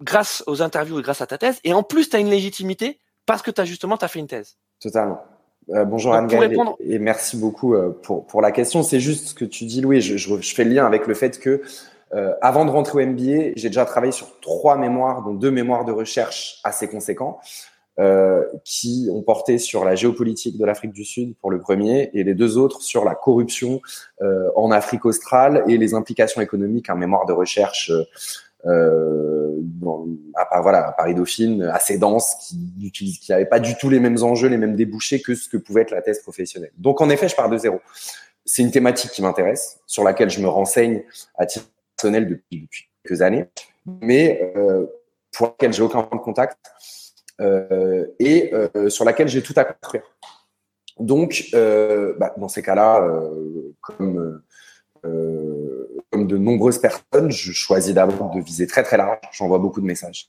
[0.00, 2.98] grâce aux interviews et grâce à ta thèse, et en plus tu as une légitimité
[3.26, 4.56] parce que tu as justement as fait une thèse.
[4.80, 5.22] Totalement.
[5.68, 6.76] Euh, bonjour anne répondre...
[6.80, 8.82] et, merci beaucoup pour, pour la question.
[8.82, 10.00] C'est juste ce que tu dis, Louis.
[10.00, 11.62] Je, je, je, fais le lien avec le fait que
[12.40, 15.92] avant de rentrer au MBA, j'ai déjà travaillé sur trois mémoires, dont deux mémoires de
[15.92, 17.40] recherche assez conséquents.
[18.00, 22.24] Euh, qui ont porté sur la géopolitique de l'Afrique du Sud pour le premier, et
[22.24, 23.82] les deux autres sur la corruption
[24.22, 27.92] euh, en Afrique australe et les implications économiques, un mémoire de recherche
[28.64, 29.60] euh,
[30.34, 32.54] à, voilà, à Paris Dauphine, assez dense,
[32.94, 35.82] qui n'avait pas du tout les mêmes enjeux, les mêmes débouchés que ce que pouvait
[35.82, 36.72] être la thèse professionnelle.
[36.78, 37.82] Donc en effet, je pars de zéro.
[38.46, 41.02] C'est une thématique qui m'intéresse, sur laquelle je me renseigne
[41.36, 41.66] à titre
[41.98, 42.66] personnel depuis,
[43.04, 43.44] quelques années,
[44.00, 44.54] mais
[45.32, 46.56] pour laquelle j'ai aucun point de contact.
[47.40, 50.02] Euh, et euh, sur laquelle j'ai tout à construire.
[50.98, 53.08] Donc, euh, bah, dans ces cas-là,
[53.80, 54.42] comme
[55.02, 59.18] de nombreuses personnes, je choisis d'abord de viser très très large.
[59.32, 60.28] J'envoie beaucoup de messages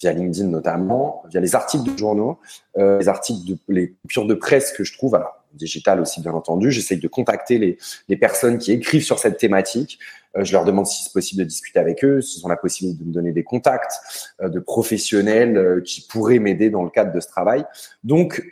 [0.00, 2.38] via LinkedIn notamment, via les articles de journaux,
[2.76, 6.70] les articles de les de presse que je trouve, alors digital aussi bien entendu.
[6.70, 9.98] J'essaye de contacter les personnes qui écrivent sur cette thématique.
[10.36, 13.02] Euh, je leur demande si c'est possible de discuter avec eux, s'ils ont la possibilité
[13.02, 14.00] de me donner des contacts
[14.40, 17.64] euh, de professionnels euh, qui pourraient m'aider dans le cadre de ce travail.
[18.04, 18.42] Donc,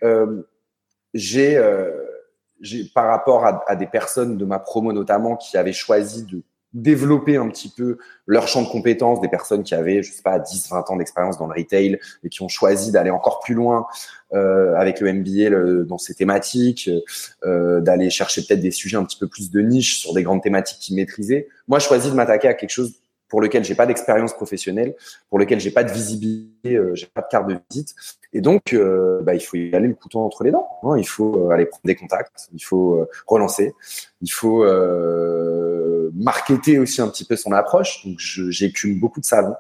[1.15, 1.59] j'ai,
[2.95, 7.37] par rapport à, à, des personnes de ma promo notamment qui avaient choisi de développer
[7.37, 10.69] un petit peu leur champ de compétences, des personnes qui avaient, je sais pas, 10,
[10.71, 13.87] 20 ans d'expérience dans le retail et qui ont choisi d'aller encore plus loin
[14.33, 16.89] euh, avec le MBA dans ces thématiques,
[17.45, 20.43] euh, d'aller chercher peut-être des sujets un petit peu plus de niche sur des grandes
[20.43, 21.49] thématiques qu'ils maîtrisaient.
[21.67, 22.95] Moi, je choisis de m'attaquer à quelque chose
[23.31, 24.95] pour lequel j'ai pas d'expérience professionnelle,
[25.31, 27.95] pour lequel j'ai pas de visibilité, euh, j'ai pas de carte de visite,
[28.33, 30.69] et donc euh, bah, il faut y aller le couteau entre les dents.
[30.83, 30.97] Hein.
[30.99, 33.73] Il faut euh, aller prendre des contacts, il faut euh, relancer,
[34.21, 34.65] il faut
[36.21, 38.07] marketer aussi un petit peu son approche.
[38.07, 39.57] Donc j'écume beaucoup de salons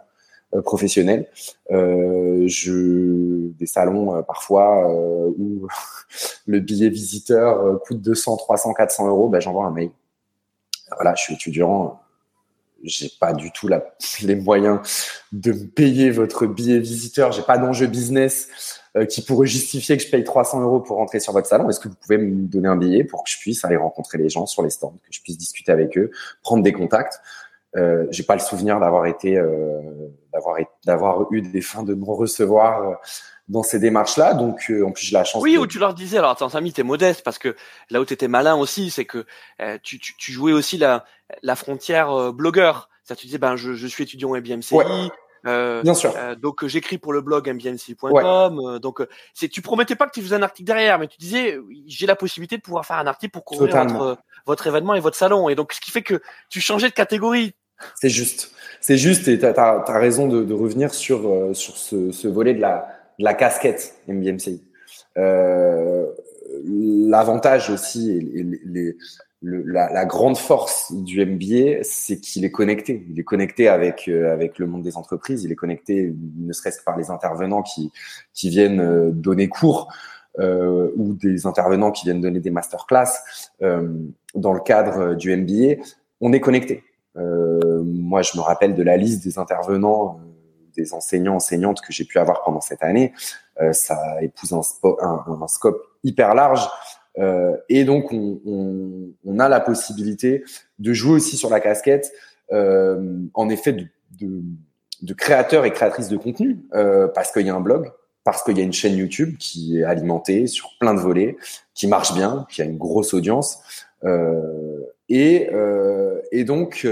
[0.64, 1.28] professionnels,
[1.70, 5.68] je des salons parfois où
[6.46, 9.90] le billet visiteur coûte 200, 300, 400 euros, bah, j'envoie un mail.
[10.96, 12.00] Voilà, je suis étudiant
[12.82, 13.68] j'ai pas du tout
[14.22, 14.80] les moyens
[15.32, 17.32] de me payer votre billet visiteur.
[17.32, 21.20] J'ai pas d'enjeu business euh, qui pourrait justifier que je paye 300 euros pour rentrer
[21.20, 21.68] sur votre salon.
[21.68, 24.28] Est-ce que vous pouvez me donner un billet pour que je puisse aller rencontrer les
[24.28, 26.10] gens sur les stands, que je puisse discuter avec eux,
[26.42, 27.20] prendre des contacts?
[27.76, 29.80] Euh, J'ai pas le souvenir d'avoir été, euh,
[30.32, 32.94] d'avoir, d'avoir eu des fins de me recevoir euh,
[33.50, 34.34] dans ces démarches-là.
[34.34, 35.42] Donc, euh, en plus, j'ai la chance.
[35.42, 37.56] Oui, où tu leur disais, alors, attends, Samy, t'es modeste parce que
[37.90, 39.26] là où t'étais malin aussi, c'est que
[39.60, 41.04] euh, tu, tu, tu, jouais aussi la,
[41.42, 42.88] la frontière euh, blogueur.
[43.02, 44.76] Ça, tu disais, ben, je, je suis étudiant au MBMCI.
[45.46, 46.14] Euh, Bien sûr.
[46.36, 48.78] donc j'écris pour le blog mbmci.com.
[48.78, 49.00] donc
[49.32, 52.14] c'est tu promettais pas que tu faisais un article derrière, mais tu disais j'ai la
[52.14, 54.18] possibilité de pouvoir faire un article pour couvrir votre,
[54.50, 55.48] votre, événement et votre salon.
[55.48, 57.54] Et donc ce qui fait que tu changeais de catégorie.
[57.94, 62.52] C'est juste, c'est juste et tu as, raison de, revenir sur sur ce, ce volet
[62.52, 64.62] de la la casquette MBMCI.
[65.18, 66.06] Euh,
[66.64, 68.96] L'avantage aussi et,
[69.42, 73.06] la, grande force du MBA, c'est qu'il est connecté.
[73.08, 75.44] Il est connecté avec euh, avec le monde des entreprises.
[75.44, 77.90] Il est connecté, ne serait-ce que par les intervenants qui
[78.34, 79.92] qui viennent euh, donner cours.
[80.38, 83.08] Euh, ou des intervenants qui viennent donner des masterclass.
[83.60, 85.82] dans le cadre du MBA,
[86.20, 86.84] on est connecté.
[87.16, 90.20] moi, je me rappelle de la liste des intervenants,
[90.76, 93.12] des enseignants, enseignantes que j'ai pu avoir pendant cette année.
[93.72, 96.66] ça épouse un, scope hyper large.
[97.18, 100.44] Euh, et donc, on, on, on, a la possibilité
[100.78, 102.12] de jouer aussi sur la casquette,
[102.52, 103.86] euh, en effet, de,
[104.20, 104.42] de,
[105.02, 107.90] de, créateurs et créatrices de contenu, euh, parce qu'il y a un blog,
[108.24, 111.36] parce qu'il y a une chaîne YouTube qui est alimentée sur plein de volets,
[111.74, 113.60] qui marche bien, qui a une grosse audience.
[114.04, 116.86] Euh, et, euh, et donc,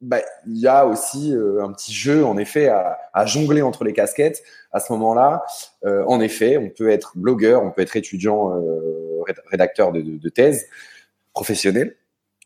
[0.00, 3.92] bah, il y a aussi euh, un petit jeu, en effet, à, jongler entre les
[3.92, 4.42] casquettes.
[4.70, 5.42] À ce moment-là,
[5.84, 10.16] euh, en effet, on peut être blogueur, on peut être étudiant, euh, rédacteur de, de,
[10.16, 10.66] de, thèse
[11.32, 11.96] professionnel.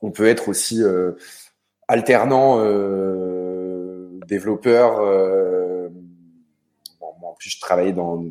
[0.01, 1.13] On peut être aussi euh,
[1.89, 2.57] alternant
[4.27, 5.01] développeur.
[7.49, 8.25] Je travaillais dans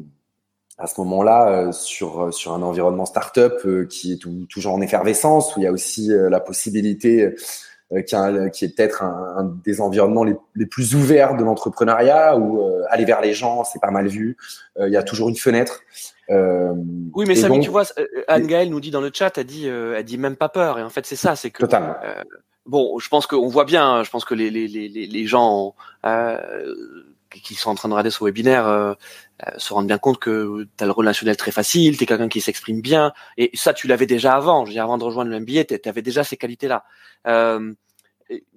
[0.78, 5.60] à ce moment-là sur sur un environnement startup qui est tout, toujours en effervescence où
[5.60, 7.36] il y a aussi la possibilité
[7.94, 8.16] euh, qui,
[8.54, 12.84] qui, est peut-être un, un, des environnements les, les plus ouverts de l'entrepreneuriat où euh,
[12.90, 14.38] aller vers les gens c'est pas mal vu.
[14.80, 15.82] Euh, il y a toujours une fenêtre.
[16.30, 17.84] Oui mais Samy tu vois
[18.30, 20.80] Anne Gaëlle nous dit dans le chat elle dit elle dit même pas peur.
[20.80, 21.96] Et en fait c'est ça c'est que totalement.
[22.66, 25.76] bon je pense qu'on voit bien hein, je pense que les les les, les gens
[27.40, 28.94] qui sont en train de regarder ce webinaire euh,
[29.58, 32.42] se rendent bien compte que tu as le relationnel très facile, tu es quelqu'un qui
[32.42, 35.40] s'exprime bien, et ça tu l'avais déjà avant, je veux dire, avant de rejoindre le
[35.40, 36.84] MBA, tu avais déjà ces qualités-là.
[37.28, 37.74] Euh,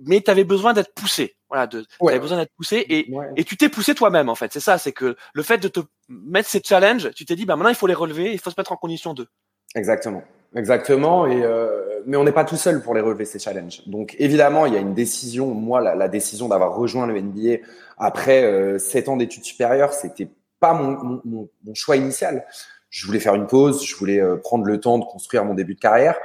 [0.05, 1.37] mais tu avais besoin d'être poussé.
[1.49, 2.12] Voilà, de, ouais.
[2.12, 4.53] avais besoin d'être poussé et, et tu t'es poussé toi-même en fait.
[4.53, 7.57] C'est ça, c'est que le fait de te mettre ces challenges, tu t'es dit bah
[7.57, 9.29] maintenant il faut les relever, il faut se mettre en condition de.
[9.75, 10.22] Exactement,
[10.55, 11.27] exactement.
[11.27, 13.83] Euh, mais on n'est pas tout seul pour les relever ces challenges.
[13.87, 15.55] Donc évidemment, il y a une décision.
[15.55, 17.65] Moi, la, décision d'avoir rejoint le NBA
[17.99, 20.29] après euh, sept ans d'études supérieures, c'était
[20.61, 22.45] pas mon, choix initial.
[22.91, 25.75] Je voulais faire une pause, je voulais euh, prendre le temps de construire mon début
[25.75, 26.17] de carrière.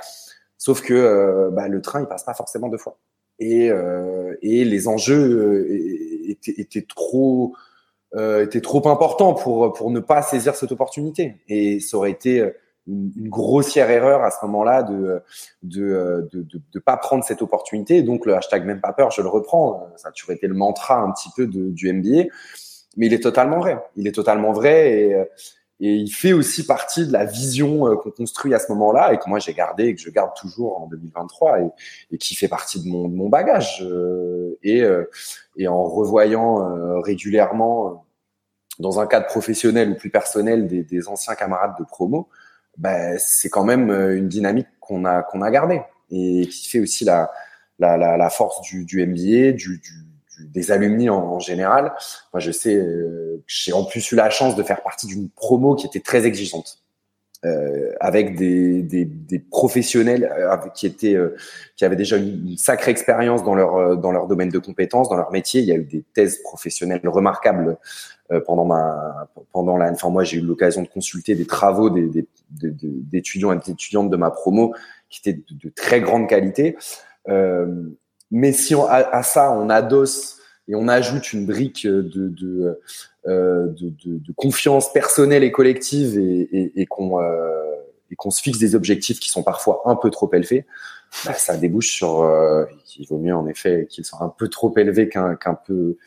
[0.58, 2.98] Sauf que euh, bah, le train, il passe pas forcément deux fois
[3.42, 3.72] et,
[4.42, 5.70] les enjeux
[6.28, 7.56] étaient, étaient trop
[8.14, 12.52] étaient trop importants pour pour ne pas saisir cette opportunité et ça aurait été
[12.90, 15.22] une, grossière erreur à ce moment-là de
[15.64, 18.02] de, de de, pas prendre cette opportunité.
[18.02, 19.88] Donc le hashtag même pas peur je le reprends.
[19.98, 22.30] Ça a toujours été le mantra un petit peu de, du MBA
[22.98, 23.80] mais il est totalement vrai.
[23.96, 25.16] Il est totalement vrai et
[25.82, 29.18] et il fait aussi partie de la vision euh, qu'on construit à ce moment-là et
[29.18, 31.60] que moi j'ai gardé et que je garde toujours en 2023
[32.12, 33.82] et, qui fait partie de mon, mon bagage.
[33.84, 35.10] Euh, et, euh,
[35.56, 38.06] et en revoyant régulièrement
[38.80, 42.30] dans un cadre professionnel ou plus personnel des anciens camarades de promo,
[42.80, 47.06] ben, c'est quand même une dynamique qu'on a qu'on a gardée et qui fait aussi
[47.06, 47.32] la
[47.78, 50.10] la, la, force du, du MBA, du, du
[50.40, 51.94] des alumni en, général.
[52.34, 55.76] Moi, je sais, euh, j'ai en plus eu la chance de faire partie d'une promo
[55.76, 56.79] qui était très exigeante.
[57.46, 61.38] Euh, avec des, des, des professionnels euh, qui étaient euh,
[61.78, 65.32] qui avaient déjà une, sacrée expérience dans leur dans leur domaine de compétences, dans leur
[65.32, 65.62] métier.
[65.62, 67.78] Il y a eu des thèses professionnelles remarquables
[68.46, 69.90] pendant ma pendant la.
[69.90, 74.18] Enfin, moi, j'ai eu l'occasion de consulter des travaux des, des, d'étudiants et d'étudiantes de
[74.18, 74.74] ma promo
[75.10, 76.76] qui étaient de, de très grande qualité.
[77.30, 77.68] Euh,
[78.32, 82.80] mais si on, à, ça, on adosse et on ajoute une brique de, de,
[83.30, 89.44] euh, de, confiance personnelle et collective euh, et qu'on se fixe des objectifs qui sont
[89.44, 90.66] parfois un peu trop élevés,
[91.26, 92.66] bah, ça débouche sur euh,
[92.98, 95.98] il vaut mieux en effet qu'ils soient un peu trop élevés qu'un peu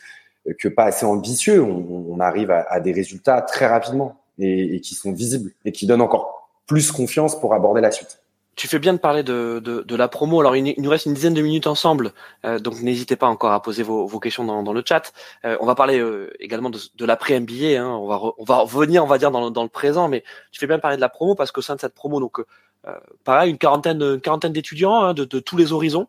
[0.59, 1.63] que pas assez ambitieux.
[1.63, 6.51] On, arrive à, des résultats très rapidement et qui sont visibles et qui donnent encore
[6.67, 8.22] plus confiance pour aborder la suite
[8.55, 10.41] tu fais bien de parler de, de, de, la promo.
[10.41, 12.13] Alors, il, nous reste une dizaine de minutes ensemble,
[12.45, 15.13] euh, donc n'hésitez pas encore à poser vos, vos questions dans, dans, le chat.
[15.45, 17.81] Euh, on va parler euh, également de, de l'après-MBA.
[17.81, 17.87] Hein.
[17.87, 20.61] On, va on va revenir, on va dire, dans le, dans le présent, mais tu
[20.61, 22.93] fais bien de parler de la promo parce qu'au sein de cette promo, donc, euh,
[23.25, 26.09] pareil, une quarantaine, une quarantaine d'étudiants hein, de, de, tous les horizons.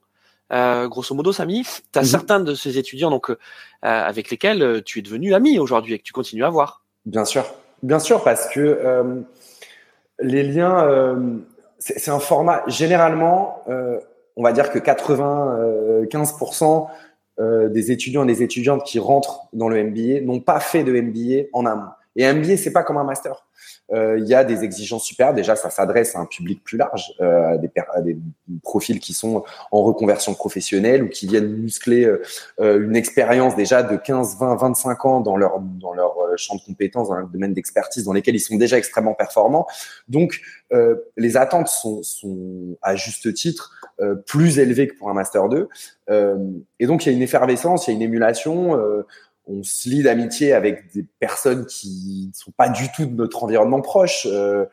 [0.52, 2.06] grosso modo, Samy, tu as mmh.
[2.06, 3.32] certains de ces étudiants donc
[3.82, 6.84] avec lesquels tu es devenu ami aujourd'hui et que tu continues à voir.
[7.06, 7.46] Bien sûr,
[7.82, 9.24] bien sûr, parce que
[10.20, 11.16] les liens
[11.84, 14.00] c'est un format, généralement, euh,
[14.38, 16.88] on va dire que 95%
[17.40, 20.94] euh, des étudiants et des étudiantes qui rentrent dans le MBA n'ont pas fait de
[20.94, 21.90] MBA en amont.
[22.16, 23.46] Et MBA, c'est pas comme un master.
[23.92, 25.36] Euh, il y a des exigences supérieures.
[25.36, 28.18] Déjà, ça s'adresse à un public plus large, euh, à, des,
[28.62, 33.98] profils qui sont en reconversion professionnelle ou qui viennent muscler euh, une expérience déjà de
[33.98, 38.06] 15, 20, 25 ans dans leur dans leur champ de compétences, dans leur domaine d'expertise,
[38.06, 39.68] dans lesquels ils sont déjà extrêmement performants.
[40.08, 40.42] Donc,
[41.18, 42.02] les attentes sont
[42.82, 43.72] à juste titre
[44.26, 45.70] plus élevées que pour un master 2.
[46.80, 49.04] et donc, il y a une effervescence, il y a une émulation
[49.46, 53.44] on se lie d'amitié avec des personnes qui ne sont pas du tout de notre
[53.44, 54.28] environnement proche.
[54.30, 54.66] Euh,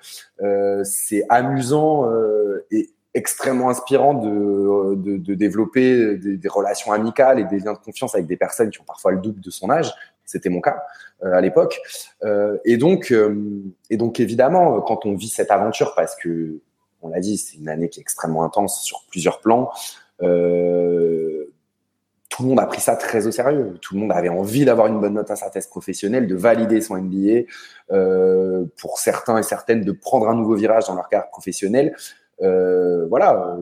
[0.42, 7.40] euh, c'est amusant euh, et extrêmement inspirant de, de, de développer des, des, relations amicales
[7.40, 9.68] et des liens de confiance avec des personnes qui ont parfois le double de son
[9.70, 9.92] âge.
[10.24, 10.80] C'était mon cas
[11.24, 11.80] euh, à l'époque.
[12.22, 16.60] Euh, et donc, euh, et donc évidemment, quand on vit cette aventure, parce que
[17.02, 19.70] on l'a dit, c'est une année qui est extrêmement intense sur plusieurs plans.
[20.22, 21.46] Euh,
[22.30, 23.74] tout le monde a pris ça très au sérieux.
[23.82, 26.80] Tout le monde avait envie d'avoir une bonne note à sa thèse professionnelle, de valider
[26.80, 27.42] son MBA,
[27.90, 31.94] euh, pour certains et certaines de prendre un nouveau virage dans leur carrière professionnelle.
[32.40, 33.58] Euh, voilà.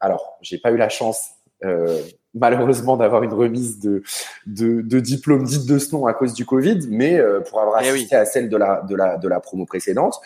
[0.00, 1.30] Alors, j'ai pas eu la chance,
[1.64, 2.00] euh,
[2.32, 4.02] malheureusement, d'avoir une remise de,
[4.46, 7.82] de, de, diplôme dite de ce nom à cause du Covid, mais euh, pour avoir
[7.82, 10.20] eh assisté à celle de la, de la, de la promo précédente,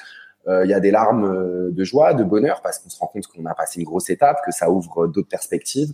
[0.65, 3.27] il y a des larmes euh, de joie, de bonheur, parce qu'on se rend compte
[3.27, 5.93] qu'on a passé une grosse étape, que ça ouvre d'autres perspectives.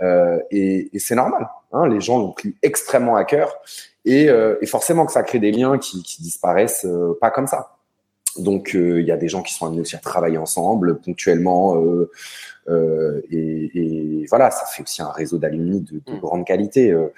[0.00, 1.48] Euh, et, et c'est normal.
[1.72, 3.54] Hein, les gens l'ont pris extrêmement à cœur.
[4.04, 4.24] Et,
[4.60, 6.88] et, forcément que ça crée des liens qui, qui disparaissent
[7.20, 7.76] pas comme ça.
[8.38, 11.76] Donc il y a des gens qui sont amenés aussi à travailler ensemble ponctuellement.
[11.76, 12.10] Euh,
[12.68, 13.70] euh, et,
[14.22, 16.20] et, voilà, ça fait aussi un réseau d'alumni de, de, mm.
[16.20, 16.92] grande qualité.
[16.92, 17.08] Euh,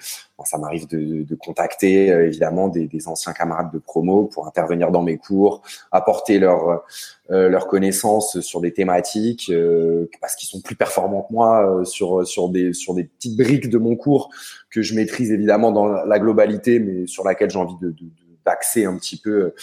[0.43, 4.91] ça m'arrive de, de, contacter euh, évidemment des, des, anciens camarades de promo pour intervenir
[4.91, 5.61] dans mes cours,
[5.91, 6.83] apporter leur
[7.31, 9.51] euh, leurs connaissances sur des thématiques
[10.19, 13.77] parce qu'ils sont plus performants que moi sur sur des sur des petites briques de
[13.77, 14.29] mon cours
[14.69, 17.95] que je maîtrise évidemment dans la globalité, mais sur laquelle j'ai envie de
[18.45, 19.53] d'axer un petit peu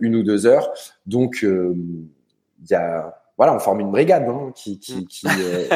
[0.00, 0.72] une ou deux heures.
[1.06, 5.30] Donc il y a voilà, on forme une brigade hein, qui, qui, mm.
[5.40, 5.68] euh,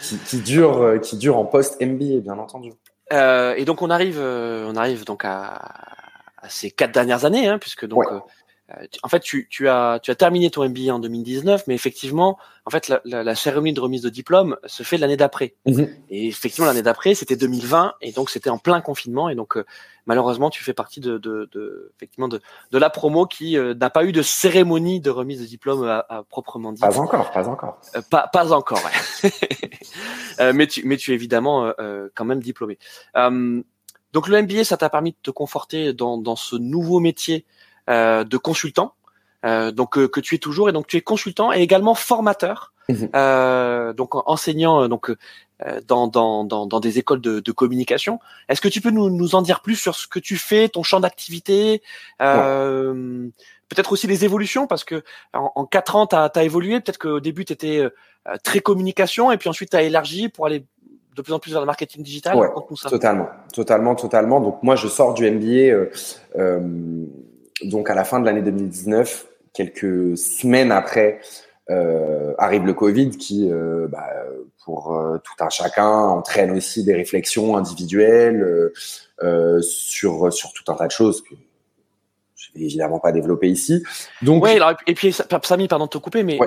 [0.00, 2.72] qui, qui, dure, euh, qui dure en post-MBA, bien entendu.
[3.12, 5.60] Euh, et donc on arrive, on arrive donc à,
[6.38, 8.20] à ces quatre dernières années, hein, puisque donc euh,
[9.02, 12.70] en fait, tu, tu, as, tu as terminé ton MBA en 2019, mais effectivement, en
[12.70, 15.54] fait, la, la, la cérémonie de remise de diplôme se fait l'année d'après.
[15.66, 15.88] Mhm.
[16.08, 19.64] Et effectivement, l'année d'après, c'était 2020, et donc c'était en plein confinement, et donc euh,
[20.06, 22.40] malheureusement, tu fais partie de, de, de effectivement de,
[22.70, 26.24] de, la promo qui euh, n'a pas eu de cérémonie de remise de diplôme à,
[26.28, 26.80] proprement dit.
[26.80, 27.80] Pas encore, pas encore.
[28.10, 28.80] pas, pas encore.
[28.84, 29.30] Ouais.
[30.52, 31.72] mais tu, mais tu es évidemment
[32.14, 32.78] quand même diplômé.
[33.14, 37.46] donc le MBA, ça t'a permis de te conforter dans, dans ce nouveau métier euh,
[37.88, 38.94] de consultant.
[39.46, 42.72] Euh, donc euh, que tu es toujours et donc tu es consultant et également formateur.
[42.88, 43.92] Mhm.
[43.94, 45.14] donc enseignant donc
[45.86, 48.18] dans, dans, dans, dans, des écoles de, de communication.
[48.48, 50.82] Est-ce que tu peux nous, nous en dire plus sur ce que tu fais, ton
[50.82, 51.82] champ d'activité,
[52.20, 53.28] euh,
[53.68, 55.04] peut-être aussi les évolutions, parce que
[55.34, 56.80] en, en quatre ans, tu as, as, évolué.
[56.80, 57.86] Peut-être qu'au début, tu étais
[58.42, 60.64] très communication, et puis ensuite, tu as élargi pour aller
[61.14, 62.34] de plus en plus vers le marketing digital.
[62.36, 62.48] Ouais,
[62.88, 64.40] totalement, totalement, totalement.
[64.40, 65.88] Donc moi, je sors du MBA.
[66.36, 67.06] Euh,
[67.64, 71.20] donc à la fin de l'année 2019, quelques semaines après,
[71.70, 74.08] euh, arrive le Covid qui, euh, bah,
[74.64, 78.72] pour euh, tout un chacun, entraîne aussi des réflexions individuelles
[79.60, 81.36] sur sur tout un tas de choses que
[82.34, 83.84] je vais évidemment pas développer ici.
[84.22, 86.40] Donc, ouais, alors, et puis Samy, pardon de te couper, mais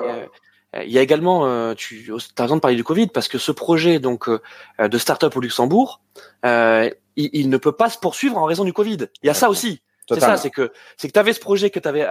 [0.84, 4.00] il y a également, tu as raison de parler du Covid parce que ce projet
[4.00, 6.02] donc de start-up au Luxembourg,
[6.42, 9.06] il, il, ne peut pas se poursuivre en raison du Covid.
[9.22, 9.80] Il y a ça aussi.
[10.08, 12.06] C'est ça, c'est que c'est que tu avais ce projet que tu avais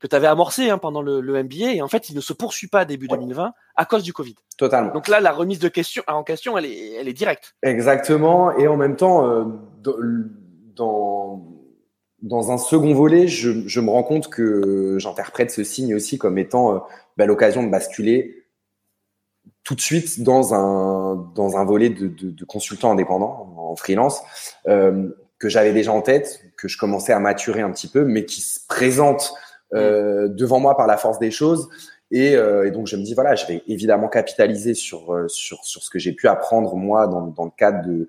[0.00, 2.32] que tu avais amorcé hein, pendant le, le, MBA et en fait il ne se
[2.32, 4.34] poursuit pas début 2020 à cause du Covid.
[4.56, 4.92] Totalement.
[4.92, 7.54] Donc là la remise de question en question elle est elle est directe.
[7.62, 9.44] Exactement et en même temps euh,
[10.74, 11.46] dans
[12.22, 16.38] dans un second volet je, je me rends compte que j'interprète ce signe aussi comme
[16.38, 16.78] étant euh,
[17.16, 18.46] bah, l'occasion de basculer
[19.62, 24.22] tout de suite dans un dans un volet de, de, de consultant indépendant en freelance.
[24.66, 28.24] Euh, que j'avais déjà en tête, que je commençais à maturer un petit peu, mais
[28.24, 29.34] qui se présente
[29.74, 30.34] euh, mm.
[30.34, 31.68] devant moi par la force des choses.
[32.10, 35.64] Et, euh, et, donc je me dis voilà, je vais évidemment capitaliser sur euh, sur
[35.64, 38.08] sur ce que j'ai pu apprendre moi dans, dans le cadre de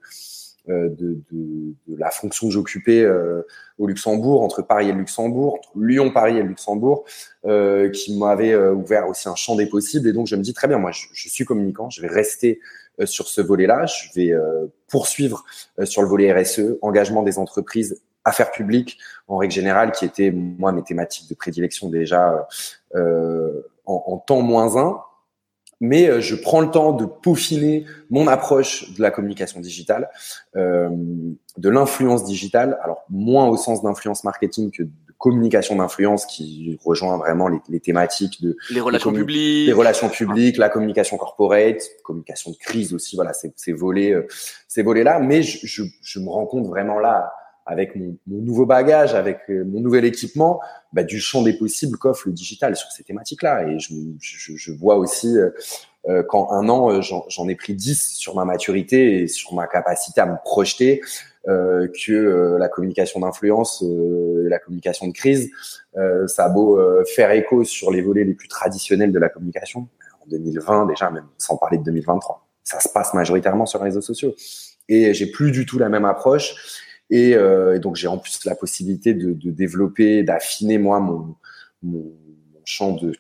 [0.70, 3.42] euh, de, de, de, la fonction que j'occupais euh,
[3.80, 7.06] au Luxembourg, entre Paris et le Luxembourg, entre Lyon, Paris et le Luxembourg,
[7.46, 10.08] euh, qui m'avait ouvert aussi un champ des possibles.
[10.08, 12.60] Et donc je me dis très bien, moi je, je suis communicant, je vais rester
[13.06, 13.86] sur ce volet-là.
[13.86, 15.44] Je vais euh, poursuivre
[15.80, 18.98] euh, sur le volet RSE, engagement des entreprises, affaires publiques
[19.28, 22.48] en règle générale, qui était moi mes thématiques de prédilection déjà
[22.94, 23.54] en,
[23.86, 25.02] en, temps moins un.
[25.80, 30.10] Mais je prends le temps de peaufiner mon approche de la communication digitale,
[30.54, 32.78] de l'influence digitale.
[32.84, 34.84] Alors moins au sens d'influence marketing que
[35.20, 40.58] communication d'influence qui rejoint vraiment les, les thématiques de les relations publiques, les relations publiques,
[40.58, 43.18] la communication corporate, communication de crise aussi.
[43.18, 44.26] Voilà, ces, ces volets, euh,
[44.68, 45.20] ces volets là.
[45.20, 47.34] Mais je, je, je, me rends compte vraiment là,
[47.66, 50.62] avec mon, mon nouveau bagage, avec euh, mon nouvel équipement,
[50.94, 53.68] bah, du champ des possibles qu'offre le digital sur ces thématiques-là.
[53.68, 55.50] Et je, je, je, vois aussi euh,
[56.08, 60.22] euh qu'en un an, j'en ai pris 10 sur ma maturité et sur ma capacité
[60.22, 61.02] à me projeter
[61.46, 65.50] que euh, la communication d'influence, euh, la communication de crise,
[66.28, 66.80] ça a beau
[67.16, 69.88] faire écho sur les volets les plus traditionnels de la communication.
[70.30, 72.48] 2020 déjà, même sans parler de 2023.
[72.64, 74.36] Ça se passe majoritairement sur les réseaux sociaux.
[74.88, 76.56] Et j'ai plus du tout la même approche.
[77.10, 81.36] Et, euh, donc j'ai en plus la possibilité de, de développer, d'affiner moi mon,
[81.82, 82.14] mon
[82.64, 83.14] champ de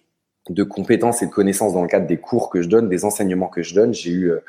[0.50, 3.48] de compétences et de connaissances dans le cadre des cours que je donne, des enseignements
[3.48, 3.94] que je donne.
[3.94, 4.40] J'ai eu, euh,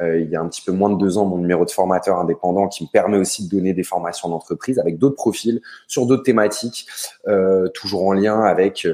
[0.00, 2.16] euh, il y a un petit peu moins de deux ans, mon numéro de formateur
[2.16, 6.22] indépendant qui me permet aussi de donner des formations d'entreprise avec d'autres profils sur d'autres
[6.22, 6.86] thématiques,
[7.28, 8.86] euh, toujours en lien avec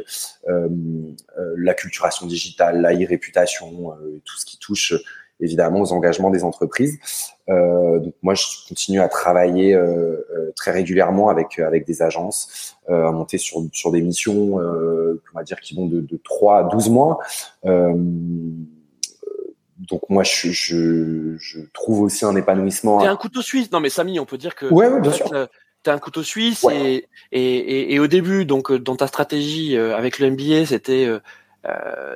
[0.49, 0.69] euh,
[1.57, 3.93] la culturation digitale, la e-réputation,
[4.25, 4.95] tout ce qui touche
[5.41, 6.99] évidemment aux engagements des entreprises.
[7.49, 12.77] Euh, donc moi, je continue à travailler euh, euh, très régulièrement avec avec des agences,
[12.89, 16.63] à monter sur sur des missions, on va dire qui vont de, de 3 à
[16.65, 17.19] 12 mois.
[17.65, 17.89] donc
[20.09, 23.01] moi, je, je, je, trouve aussi un épanouissement.
[23.01, 23.71] T'es un couteau suisse.
[23.73, 24.67] Non mais Samy, on peut dire que.
[24.67, 25.31] Ouais, bien sûr.
[25.83, 30.31] T'es un couteau suisse et, et, et, au début, donc dans ta stratégie avec le
[30.31, 31.09] MBA, c'était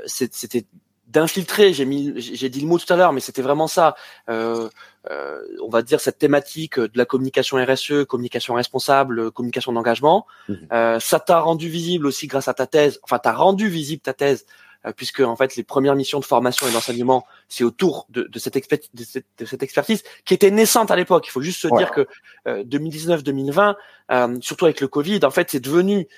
[0.07, 0.64] c'était
[1.11, 1.73] d'infiltrer.
[1.73, 3.97] J'ai mis, j'ai dit le mot tout à l'heure, mais c'était vraiment ça.
[4.29, 4.69] Euh,
[5.11, 10.27] euh, on va dire cette thématique de la communication RSE, communication responsable, communication d'engagement.
[10.49, 10.69] Mhm.
[10.73, 13.01] Euh, ça t'a rendu visible aussi grâce à ta thèse.
[13.03, 14.45] Enfin, t'as rendu visible ta thèse
[14.87, 18.39] euh, puisque en fait les premières missions de formation et d'enseignement c'est autour de, de,
[18.39, 21.27] cette de, cette, de, cette, expertise qui était naissante à l'époque.
[21.27, 22.07] Il faut juste se dire que
[22.47, 23.75] 2019-2020,
[24.13, 26.09] euh, surtout avec le Covid, en fait c'est devenu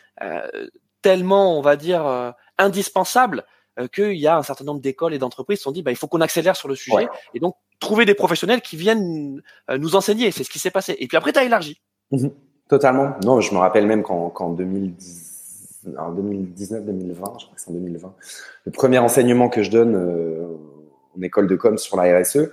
[1.02, 3.44] tellement, on va dire, indispensable
[3.78, 5.90] euh, qu'il y a un certain nombre d'écoles et d'entreprises qui se sont dit bah,
[5.90, 9.78] il faut qu'on accélère sur le sujet et donc trouver des professionnels qui viennent euh,
[9.78, 10.30] nous enseigner.
[10.30, 10.96] C'est ce qui s'est passé.
[10.98, 11.80] Et puis après, tu as élargi.
[12.10, 12.30] Mhm.
[12.68, 13.14] Totalement.
[13.24, 18.14] Non, je me rappelle même qu'en qu 2019, 2020, je crois que c'est en 2020,
[18.64, 20.46] le premier enseignement que je donne euh,
[21.16, 22.50] en école de com sur la RSE,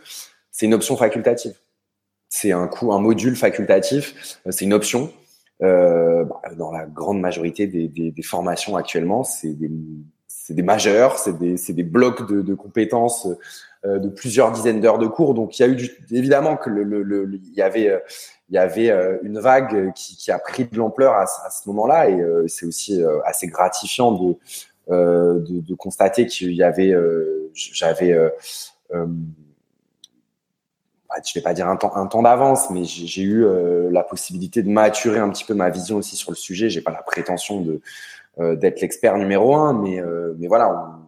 [0.52, 1.54] c'est une option facultative.
[2.28, 5.12] C'est un coup, un module facultatif, c'est une option.
[5.62, 9.70] Euh, bah, dans la grande majorité des, des, des formations actuellement, c'est des
[10.50, 13.28] c'est des majeurs, c'est des, blocs de, compétences
[13.86, 15.36] euh, de plusieurs dizaines d'heures de cours.
[15.36, 18.00] Donc il y a eu du, évidemment que il y avait euh,
[18.58, 23.46] euh, une vague qui, a pris de l'ampleur à, ce moment-là et c'est aussi assez
[23.46, 24.12] gratifiant
[24.88, 26.96] de, constater qu'il y avait
[27.54, 28.18] j'avais
[31.26, 33.46] je vais pas dire un temps, d'avance, mais j'ai eu
[33.92, 36.72] la possibilité de maturer un petit peu ma vision aussi sur le sujet.
[36.72, 37.82] J'ai pas la prétention de euh,
[38.56, 41.00] d'être l'expert numéro un, mais, euh, mais voilà,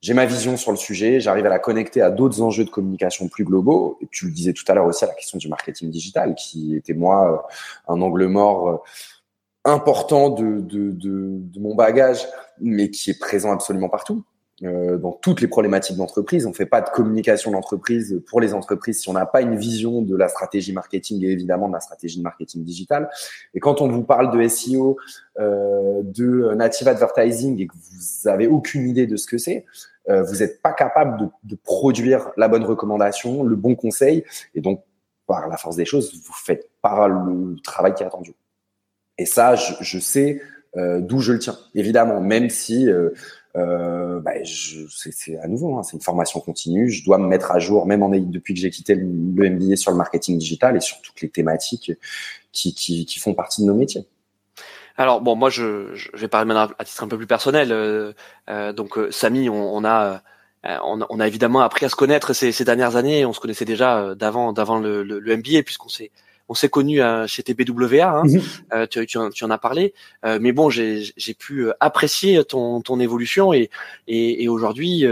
[0.00, 3.28] j'ai ma vision sur le sujet, j'arrive à la connecter à d'autres enjeux de communication
[3.28, 3.98] plus globaux.
[4.00, 6.74] Et tu le disais tout à l'heure aussi à la question du marketing digital, qui
[6.76, 7.32] était moi
[7.88, 8.84] euh, un angle mort
[9.64, 12.26] important de, de, de mon bagage,
[12.60, 14.24] mais qui est présent absolument partout.
[14.62, 16.44] Euh, dans toutes les problématiques d'entreprise.
[16.44, 20.02] On fait pas de communication d'entreprise pour les entreprises si on n'a pas une vision
[20.02, 23.08] de la stratégie marketing et évidemment de la stratégie de marketing digital.
[23.54, 24.98] Et quand on vous parle de SEO,
[25.38, 29.64] euh, de native advertising et que vous avez aucune idée de ce que c'est,
[30.10, 34.60] euh, vous n'êtes pas capable de, de, produire la bonne recommandation, le bon conseil, et
[34.60, 34.84] donc
[35.26, 38.34] par la force des choses, vous faites pas le travail qui est attendu.
[39.16, 40.42] Et ça, je, je sais
[40.76, 42.88] euh, d'où je le tiens, évidemment, même si
[43.56, 46.90] euh, bah, c'est à nouveau, hein, c'est une formation continue.
[46.90, 49.90] Je dois me mettre à jour, même en, depuis que j'ai quitté le, MBA sur
[49.90, 51.92] le marketing digital et sur toutes les thématiques
[52.52, 54.06] qui, qui, qui font partie de nos métiers.
[54.96, 57.72] Alors bon, moi je, je vais parler maintenant à titre un peu plus personnel.
[57.72, 58.12] Euh,
[58.50, 60.22] euh, donc euh, Samy, on, on a
[60.66, 63.24] euh, on, on, a évidemment appris à se connaître ces, ces dernières années.
[63.24, 66.10] On se connaissait déjà d'avant d'avant le, le, le, MBA puisqu'on s'est
[66.50, 68.42] on s'est connu euh, chez TBWA, hein, mhm.
[68.72, 69.94] euh, tu, tu, en, tu, en, as parlé,
[70.26, 73.70] euh, mais bon, j'ai pu apprécier ton, ton évolution et,
[74.08, 75.06] et, et aujourd'hui,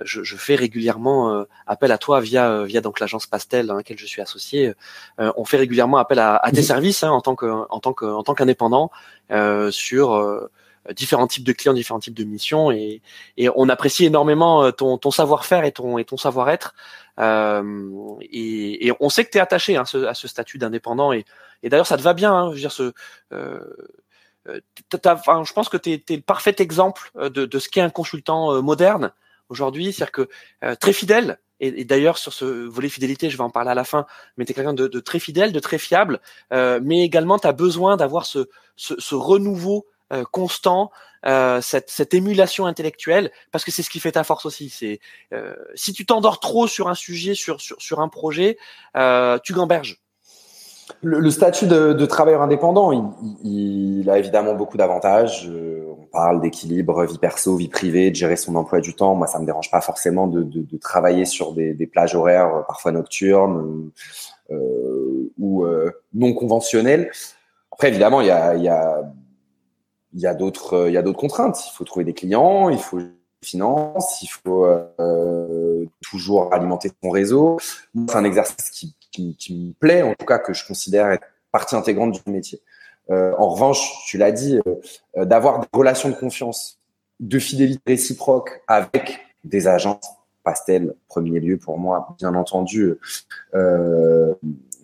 [0.00, 4.06] je, je, fais régulièrement appel à toi via via donc l'agence Pastel dans laquelle je
[4.06, 4.72] suis associé.
[5.18, 6.66] on fait régulièrement appel à, à tes mhm.
[6.66, 8.90] services hein, en tant que en tant que en tant qu'indépendant
[9.70, 10.48] sur
[10.96, 13.00] différents types de clients, différents types de missions, et,
[13.36, 16.74] et on apprécie énormément ton, ton savoir-faire et ton, et ton savoir-être.
[17.18, 21.12] Euh, et, et, on sait que tu es attaché hein, ce, à ce statut d'indépendant
[21.12, 21.24] et,
[21.62, 22.32] et d'ailleurs ça te va bien.
[22.32, 22.92] Hein, je veux dire, ce,
[23.32, 23.60] euh,
[24.48, 24.60] euh
[25.06, 27.90] enfin, je pense que tu es, le parfait exemple euh, de, de ce qu'est un
[27.90, 29.12] consultant euh, moderne
[29.48, 30.28] aujourd'hui, c'est-à-dire que
[30.76, 31.38] très fidèle.
[31.58, 34.06] Et, d'ailleurs sur ce volet fidélité, je vais en parler à la fin,
[34.36, 36.20] mais tu es quelqu'un de, de, très fidèle, de très fiable,
[36.52, 39.86] mais également tu as besoin d'avoir ce, ce, ce renouveau
[40.30, 40.90] constant
[41.26, 44.70] euh, cette, cette, émulation intellectuelle, parce que c'est ce qui fait ta force aussi.
[44.70, 45.00] C'est
[45.34, 48.56] euh, si tu t'endors trop sur un sujet, sur sur, sur un projet,
[48.96, 50.00] euh, tu gamberges.
[51.02, 55.46] Le, le statut de, de, travailleur indépendant, il, il, a évidemment beaucoup d'avantages.
[55.48, 59.14] Euh, on parle d'équilibre, vie perso, vie privée, de gérer son emploi du temps.
[59.14, 62.64] Moi, ça me dérange pas forcément de, de, de travailler sur des, des, plages horaires,
[62.66, 63.90] parfois nocturnes
[64.50, 65.64] euh, ou
[66.14, 67.10] non conventionnelles.
[67.70, 69.02] Après, évidemment, il y a, il y a
[70.12, 71.58] il y a d'autres il y a d'autres contraintes.
[71.66, 73.00] Il faut trouver des clients, il faut
[73.42, 77.58] finances, il faut euh, toujours alimenter son réseau.
[77.94, 81.26] C'est un exercice qui, qui, qui, me plaît, en tout cas que je considère être
[81.50, 82.60] partie intégrante du métier.
[83.10, 84.60] Euh, en revanche, tu l'as dit,
[85.16, 86.78] euh, d'avoir des relations de confiance,
[87.18, 90.08] de fidélité réciproque avec des agences,
[90.42, 92.94] Pastel, premier lieu pour moi, bien entendu,
[93.54, 94.34] euh,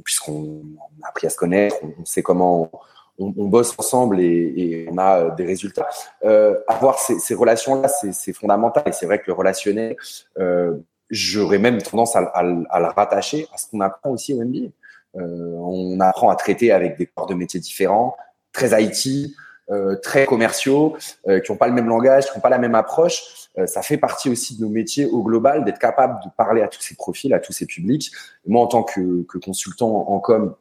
[0.04, 0.62] puisqu'on
[1.02, 2.70] a appris à se connaître, on, sait comment
[3.18, 4.24] on, bosse ensemble et,
[4.56, 5.88] et, on a des résultats.
[6.24, 8.84] Euh, avoir ces, ces relations-là, c'est fondamental.
[8.86, 9.96] Et c'est vrai que le relationnel,
[10.38, 10.74] euh,
[11.10, 14.68] j'aurais même tendance à, à, à, le rattacher à ce qu'on apprend aussi au MBA.
[15.16, 18.16] Euh, on apprend à traiter avec des corps de métiers différents,
[18.52, 19.34] très IT,
[19.70, 20.96] euh, très commerciaux,
[21.26, 23.48] euh, qui n'ont pas le même langage, qui n'ont pas la même approche.
[23.64, 26.82] ça fait partie aussi de nos métiers au global, d'être capable de parler à tous
[26.82, 28.12] ces profils, à tous ces publics.
[28.46, 30.54] moi, en tant que, que consultant en com,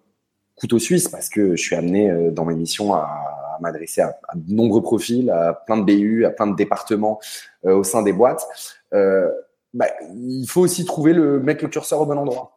[0.56, 4.82] couteau suisse, parce que je suis amené dans mes missions à, m'adresser à, de nombreux
[4.82, 7.20] profils, à plein de BU, à plein de départements
[7.64, 8.46] au sein des boîtes.
[8.92, 12.56] Bah, il faut aussi trouver le mettre le curseur au bon endroit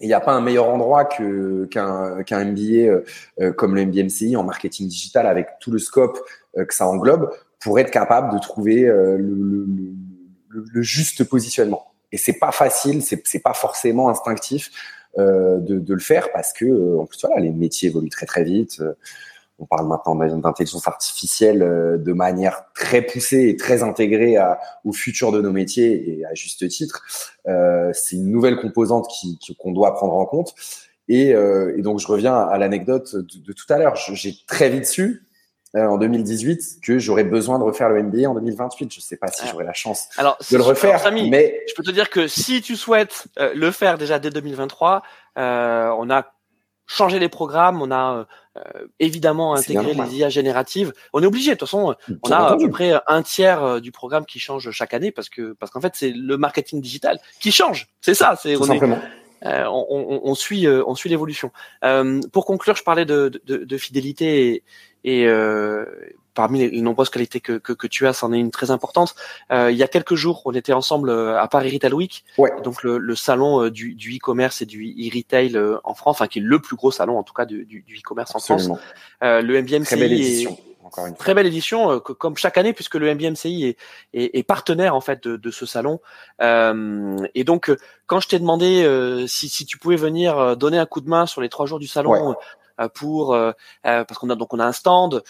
[0.00, 3.04] il n'y a pas un meilleur endroit que qu'un qu'un MBA euh,
[3.40, 6.18] euh, comme le MBA MCI en marketing digital avec tout le scope
[6.56, 9.66] euh, que ça englobe pour être capable de trouver le, le,
[10.48, 11.92] le, le, juste positionnement.
[12.12, 14.70] Et c'est pas facile, c'est pas forcément instinctif
[15.16, 18.80] de, de le faire parce que en plus voilà les métiers évoluent très très vite
[19.58, 24.92] on parle maintenant d'intelligence artificielle euh, de manière très poussée et très intégrée à, au
[24.92, 27.04] futur de nos métiers et à juste titre.
[27.48, 29.08] Euh, c'est une nouvelle composante
[29.58, 30.54] qu'on doit prendre en compte.
[31.08, 33.96] Et, euh, et donc je reviens à l'anecdote de, tout à l'heure.
[33.96, 35.24] J'ai très vite su
[35.78, 38.92] euh, en 2018 que j'aurais besoin de refaire le MBA en 2028.
[38.92, 39.48] Je sais pas si ah.
[39.50, 42.76] j'aurai la chance alors, de le refaire, mais je peux te dire que si tu
[42.76, 45.02] souhaites le faire déjà dès 2023,
[45.36, 46.32] on a
[46.88, 48.26] changer les programmes, on a
[48.56, 50.92] euh, évidemment intégré les IA génératives.
[51.12, 53.92] On est obligé, de toute façon, on a à peu près un tiers euh, du
[53.92, 57.52] programme qui change chaque année parce que parce qu'en fait c'est le marketing digital qui
[57.52, 57.88] change.
[58.00, 61.52] C'est ça, c'est on, euh, on, on, on, suit on suit l'évolution.
[62.32, 64.62] pour conclure, je parlais de, de, de fidélité et,
[65.04, 65.26] et
[66.38, 69.16] parmi les, nombreuses qualités que, que, que, tu as, c'en est une très importante.
[69.50, 72.52] Euh, il y a quelques jours, on était ensemble euh, à Paris Retail Week, ouais.
[72.62, 76.28] donc le, le salon euh, du, du e-commerce et du e-retail euh, en France, enfin
[76.28, 78.70] qui est le plus gros salon en tout cas du, du e-commerce en France.
[79.24, 80.52] Euh, le MBMCI très belle édition.
[80.52, 83.76] Est, encore une très belle édition, comme chaque année, puisque le MBMCI est,
[84.14, 86.00] est, est partenaire en fait de, de ce salon.
[86.40, 87.70] et donc,
[88.06, 91.42] quand je t'ai demandé si, si, tu pouvais venir donner un coup de main sur
[91.42, 92.36] les trois jours du salon, ouais.
[92.80, 93.52] Euh, pour euh,
[93.86, 95.22] euh, parce qu'on a donc on a un stand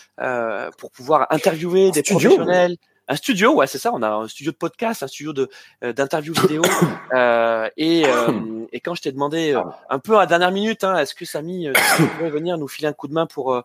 [0.79, 2.77] pour pouvoir interviewer des professionnels
[3.11, 3.91] un studio, ouais, c'est ça.
[3.95, 5.49] On a un studio de podcast, un studio de
[5.81, 6.61] d'interview vidéo.
[7.15, 10.95] euh, et, euh, et quand je t'ai demandé un peu à la dernière minute, hein,
[10.99, 13.63] est-ce que Samy tu pourrais venir nous filer un coup de main pour euh,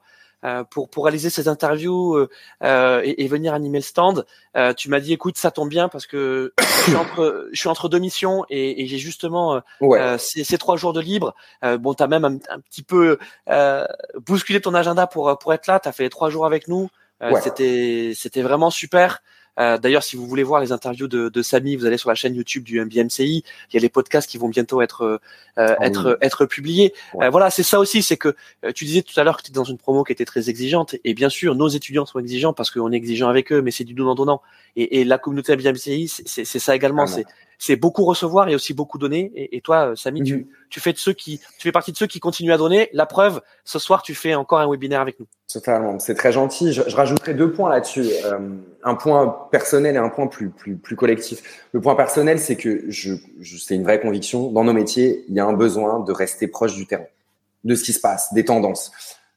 [0.69, 2.29] pour pour réaliser ces interviews euh,
[2.63, 4.25] euh, et, et, venir animer le stand.
[4.77, 7.89] tu m'as dit écoute ça tombe bien parce que je suis entre je suis entre
[7.89, 10.17] deux missions et, et j'ai justement ouais.
[10.17, 11.33] ces, ces, trois jours de libre.
[11.79, 13.17] bon t'as même un, un, petit peu
[14.25, 15.79] bousculé ton agenda pour pour être là.
[15.79, 16.89] T'as fait les trois jours avec nous.
[17.21, 17.39] Ouais.
[17.41, 19.21] C'était c'était vraiment super.
[19.59, 22.15] Euh, D'ailleurs, si vous voulez voir les interviews de, de, Samy, vous allez sur la
[22.15, 23.43] chaîne YouTube du MBMCI.
[23.69, 26.93] Il y a les podcasts qui vont bientôt être euh, ah être être publiés.
[27.13, 27.27] Ouais.
[27.27, 28.35] Euh, voilà, c'est ça aussi, c'est que
[28.65, 30.49] euh, tu disais tout à l'heure que tu étais dans une promo qui était très
[30.49, 30.95] exigeante.
[31.03, 33.83] Et bien sûr, nos étudiants sont exigeants parce qu'on est exigeant avec eux, mais c'est
[33.83, 34.41] du donnant donnant.
[34.75, 37.03] Et, et la communauté MBMCI, c'est ça également.
[37.03, 37.25] Ah c'est
[37.65, 39.31] c'est beaucoup recevoir et aussi beaucoup donner.
[39.35, 40.45] Et, et toi, euh, Samy, tu, mhm.
[40.69, 42.89] tu fais de ceux qui, tu fais partie de ceux qui continuent à donner.
[42.91, 45.27] La preuve, ce soir, tu fais encore un webinaire avec nous.
[45.47, 46.73] Totalement, c'est très gentil.
[46.73, 48.49] Je, je, rajouterai deux points là-dessus, euh,
[48.83, 51.41] un point personnel et un point plus plus plus collectif.
[51.71, 54.51] Le point personnel, c'est que je, je c'est une vraie conviction.
[54.51, 57.05] Dans nos métiers, il y a un besoin de rester proche du terrain,
[57.63, 58.91] de ce qui se passe, des tendances.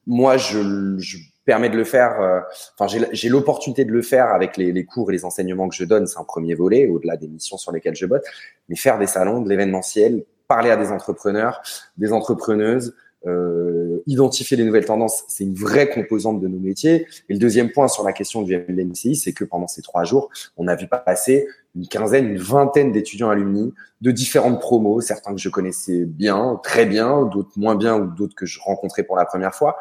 [0.05, 2.21] Moi, je, je permet de le faire.
[2.21, 2.41] Euh,
[2.79, 5.85] enfin, j'ai l'opportunité de le faire avec les, les, cours et les enseignements que je
[5.85, 6.07] donne.
[6.07, 8.25] C'est un premier volet, au-delà des missions sur lesquelles je botte.
[8.69, 11.63] Mais faire des salons, de l'événementiel, parler à des entrepreneurs,
[11.97, 12.95] des entrepreneuses,
[13.27, 17.07] euh, identifier les nouvelles tendances, c'est une vraie composante de nos métiers.
[17.29, 20.31] Et le deuxième point sur la question du MBMCI, c'est que pendant ces trois jours,
[20.57, 25.41] on a vu passer une quinzaine, une vingtaine d'étudiants alumni de différentes promos, certains que
[25.41, 29.25] je connaissais bien, très bien, d'autres moins bien ou d'autres que je rencontrais pour la
[29.25, 29.77] première fois.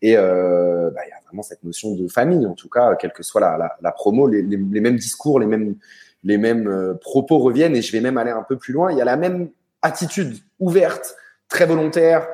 [0.00, 3.12] Et euh, bah, il y a vraiment cette notion de famille, en tout cas, quelle
[3.12, 5.76] que soit la, promo, les, mêmes discours, les mêmes,
[6.24, 7.76] les mêmes euh, propos reviennent.
[7.76, 8.90] Et je vais même aller un peu plus loin.
[8.90, 9.50] Il y a la même
[9.82, 11.16] attitude ouverte,
[11.48, 12.26] très volontaire,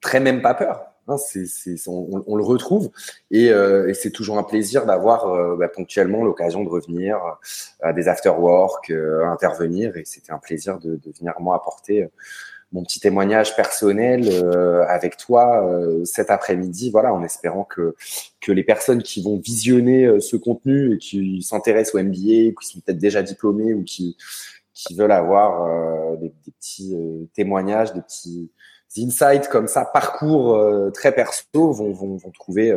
[0.00, 0.88] très même pas peur.
[1.08, 1.16] Hein,
[1.86, 2.90] on, on, le retrouve
[3.30, 7.18] et, euh, et c'est toujours un plaisir d'avoir euh, bah, ponctuellement l'occasion de revenir
[7.80, 12.06] à des after work, euh, intervenir et c'était un plaisir de, de, venir moi apporter
[12.72, 17.94] mon petit témoignage personnel euh, avec toi euh, cet après-midi, voilà, en espérant que
[18.40, 22.66] que les personnes qui vont visionner euh, ce contenu et qui s'intéressent au MBA, qui
[22.66, 24.16] sont peut-être déjà diplômés ou qui
[24.86, 26.96] qui veulent avoir des, des, petits
[27.34, 28.50] témoignages, des petits
[28.96, 30.58] insights comme ça, parcours
[30.94, 32.74] très perso, vont vont, vont trouver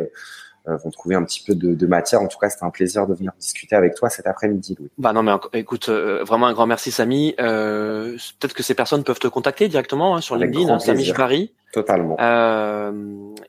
[0.68, 2.20] euh, vont trouver un petit peu de, de matière.
[2.20, 4.90] En tout cas, c'était un plaisir de venir discuter avec toi cet après-midi, Louis.
[4.96, 7.34] Bah non, mais écoute, euh, vraiment un grand merci, Samy.
[7.40, 11.52] Euh, Peut-être que ces personnes peuvent te contacter directement hein, sur LinkedIn, hein, Samy Jibari.
[11.72, 12.16] Totalement.
[12.20, 12.92] Euh,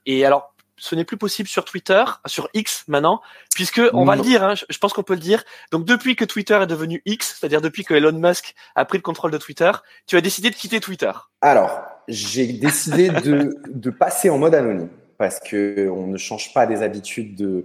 [0.08, 0.53] et alors,
[0.84, 3.21] ce n'est plus possible sur Twitter, sur X maintenant,
[3.55, 5.45] puisque on va le dire, hein, je pense qu'on peut le dire.
[5.71, 9.01] Donc depuis que Twitter est devenu X, c'est-à-dire depuis que Elon Musk a pris le
[9.01, 9.71] contrôle de Twitter,
[10.07, 11.11] tu as décidé de quitter Twitter.
[11.39, 16.65] Alors, j'ai décidé de, de passer en mode anonyme parce que on ne change pas
[16.65, 17.63] des habitudes de,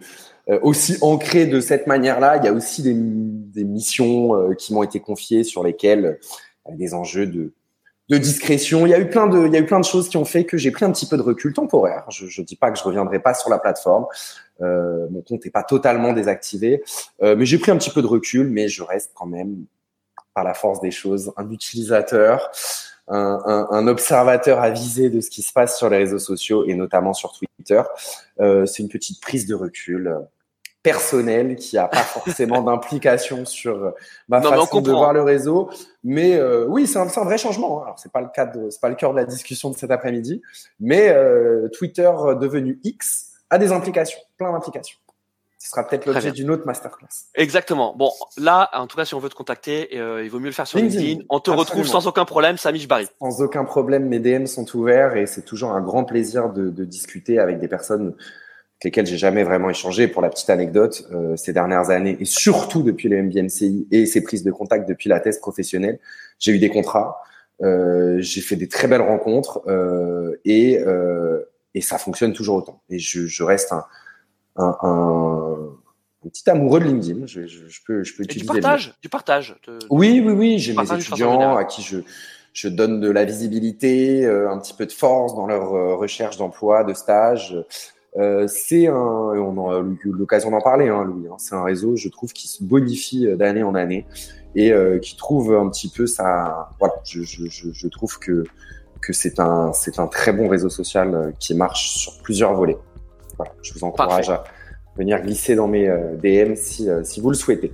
[0.49, 2.37] euh, aussi ancrées de cette manière-là.
[2.37, 6.21] Il y a aussi des, des missions euh, qui m'ont été confiées sur lesquelles
[6.69, 7.53] euh, des enjeux de,
[8.09, 8.87] de discrétion.
[8.87, 10.25] Il y a eu plein de, il y a eu plein de choses qui ont
[10.25, 12.05] fait que j'ai pris un petit peu de recul temporaire.
[12.11, 14.07] Je, je dis pas que je reviendrai pas sur la plateforme.
[14.61, 16.83] Euh, mon compte n'est pas totalement désactivé,
[17.21, 18.49] mais j'ai pris un petit peu de recul.
[18.49, 19.65] Mais je reste quand même,
[20.35, 22.51] par la force des choses, un utilisateur
[23.09, 27.15] un, un, observateur avisé de ce qui se passe sur les réseaux sociaux et notamment
[27.15, 27.83] sur Twitter.
[28.41, 30.15] Euh, c'est une petite prise de recul
[30.91, 33.91] personnelle qui a pas forcément d'implication sur euh,
[34.29, 35.71] ma façon de voir le réseau.
[36.03, 37.81] Mais euh, oui, c'est un, un, vrai changement.
[37.81, 37.85] Hein.
[37.85, 40.41] Alors c'est pas le cas c'est pas le cœur de la discussion de cet après-midi,
[40.81, 42.11] mais euh, Twitter
[42.41, 44.99] devenu X a des implications, plein d'implications.
[45.59, 47.09] Ce sera peut-être l'objet d'une autre masterclass.
[47.35, 47.95] Exactement.
[47.97, 50.53] Bon, là, en tout cas, si on veut te contacter, euh, il vaut mieux le
[50.53, 51.25] faire sur LinkedIn.
[51.29, 53.09] On te retrouve sans aucun problème, Samish Barry.
[53.21, 56.85] Sans aucun problème, mes DM sont ouverts et c'est toujours un grand plaisir de, de,
[56.85, 58.15] discuter avec des personnes
[58.81, 60.09] avec lesquelles j'ai jamais vraiment échangé.
[60.09, 64.23] Pour la petite anecdote, euh, ces dernières années et surtout depuis le MBMCI et ces
[64.23, 65.99] prises de contact depuis la thèse professionnelle,
[66.39, 67.21] j'ai eu des contrats,
[67.63, 71.43] euh, j'ai fait des très belles rencontres euh, et, euh,
[71.75, 72.83] et ça fonctionne toujours autant.
[72.89, 73.85] Et je, je reste un
[74.59, 77.27] un, un, petit amoureux de LinkedIn.
[77.27, 78.47] Je, je, je peux, je peux utiliser.
[78.47, 79.57] du partage, du partage.
[79.89, 80.59] Oui, oui, oui.
[80.59, 81.99] J'ai mes étudiants à qui je,
[82.53, 86.37] je donne de la visibilité, euh, un petit peu de force dans leur euh, recherche
[86.37, 87.57] d'emploi, de stage.
[88.17, 91.29] Euh, c'est un, on a eu l'occasion d'en parler, hein, Louis.
[91.29, 94.07] Hein, c'est un réseau, je trouve, qui se bonifie euh, d'année en année
[94.55, 96.71] et euh, qui trouve un petit peu ça.
[96.79, 98.45] Voilà, je, je, je trouve que
[99.01, 102.79] que c'est un, c'est un très bon réseau social qui marche sur plusieurs volets.
[103.37, 104.43] Voilà, je vous encourage à
[104.97, 105.87] venir glisser dans mes
[106.21, 107.73] DM si, si vous le souhaitez.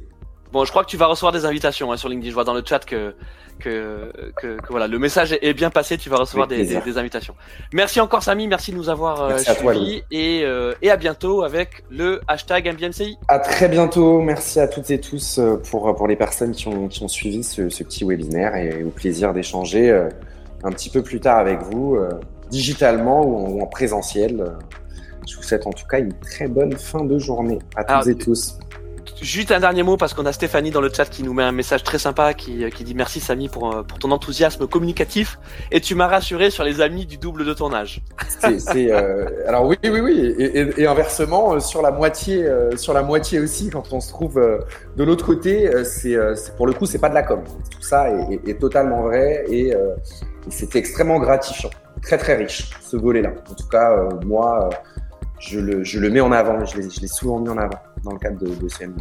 [0.54, 2.30] Bon, je crois que tu vas recevoir des invitations hein, sur LinkedIn.
[2.30, 3.16] Je vois dans le chat que,
[3.58, 5.98] que, que, que voilà, le message est bien passé.
[5.98, 7.34] Tu vas recevoir des, des, des, invitations.
[7.72, 8.46] Merci encore, Samy.
[8.46, 10.04] Merci de nous avoir euh, suivis.
[10.12, 13.18] Et, euh, et à bientôt avec le hashtag MBMCI.
[13.26, 14.20] À très bientôt.
[14.20, 17.68] Merci à toutes et tous pour, pour les personnes qui ont, qui ont suivi ce,
[17.68, 19.90] ce petit webinaire et au plaisir d'échanger
[20.62, 21.98] un petit peu plus tard avec vous,
[22.48, 24.52] digitalement ou en, ou en présentiel.
[25.26, 28.14] Je vous souhaite en tout cas une très bonne fin de journée à toutes et
[28.14, 28.56] tous.
[29.20, 31.52] Juste un dernier mot parce qu'on a Stéphanie dans le chat qui nous met un
[31.52, 35.38] message très sympa qui, qui dit merci Samy pour, euh, pour ton enthousiasme communicatif.
[35.70, 38.02] Et tu m'as rassuré sur les amis du double de ton âge.
[38.40, 40.34] C'est, euh, alors oui oui oui.
[40.38, 44.38] Et, inversement euh, sur la moitié euh, sur la moitié aussi quand on se trouve
[44.38, 44.58] euh,
[44.96, 46.16] de l'autre côté c'est,
[46.56, 47.42] pour le coup c'est pas de la com.
[47.70, 49.74] Tout ça est, totalement vrai et, et
[50.50, 51.70] c'était extrêmement gratifiant.
[52.02, 54.68] Très très riche ce volet là en tout cas moi
[55.38, 58.18] je le, je le mets en avant, je l'ai souvent mis en avant dans le
[58.18, 59.00] cadre de, de CMB.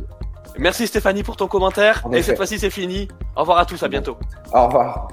[0.58, 2.04] Merci Stéphanie pour ton commentaire.
[2.12, 3.08] Et cette fois-ci, c'est fini.
[3.36, 4.18] Au revoir à tous, à bientôt.
[4.54, 5.08] Au revoir.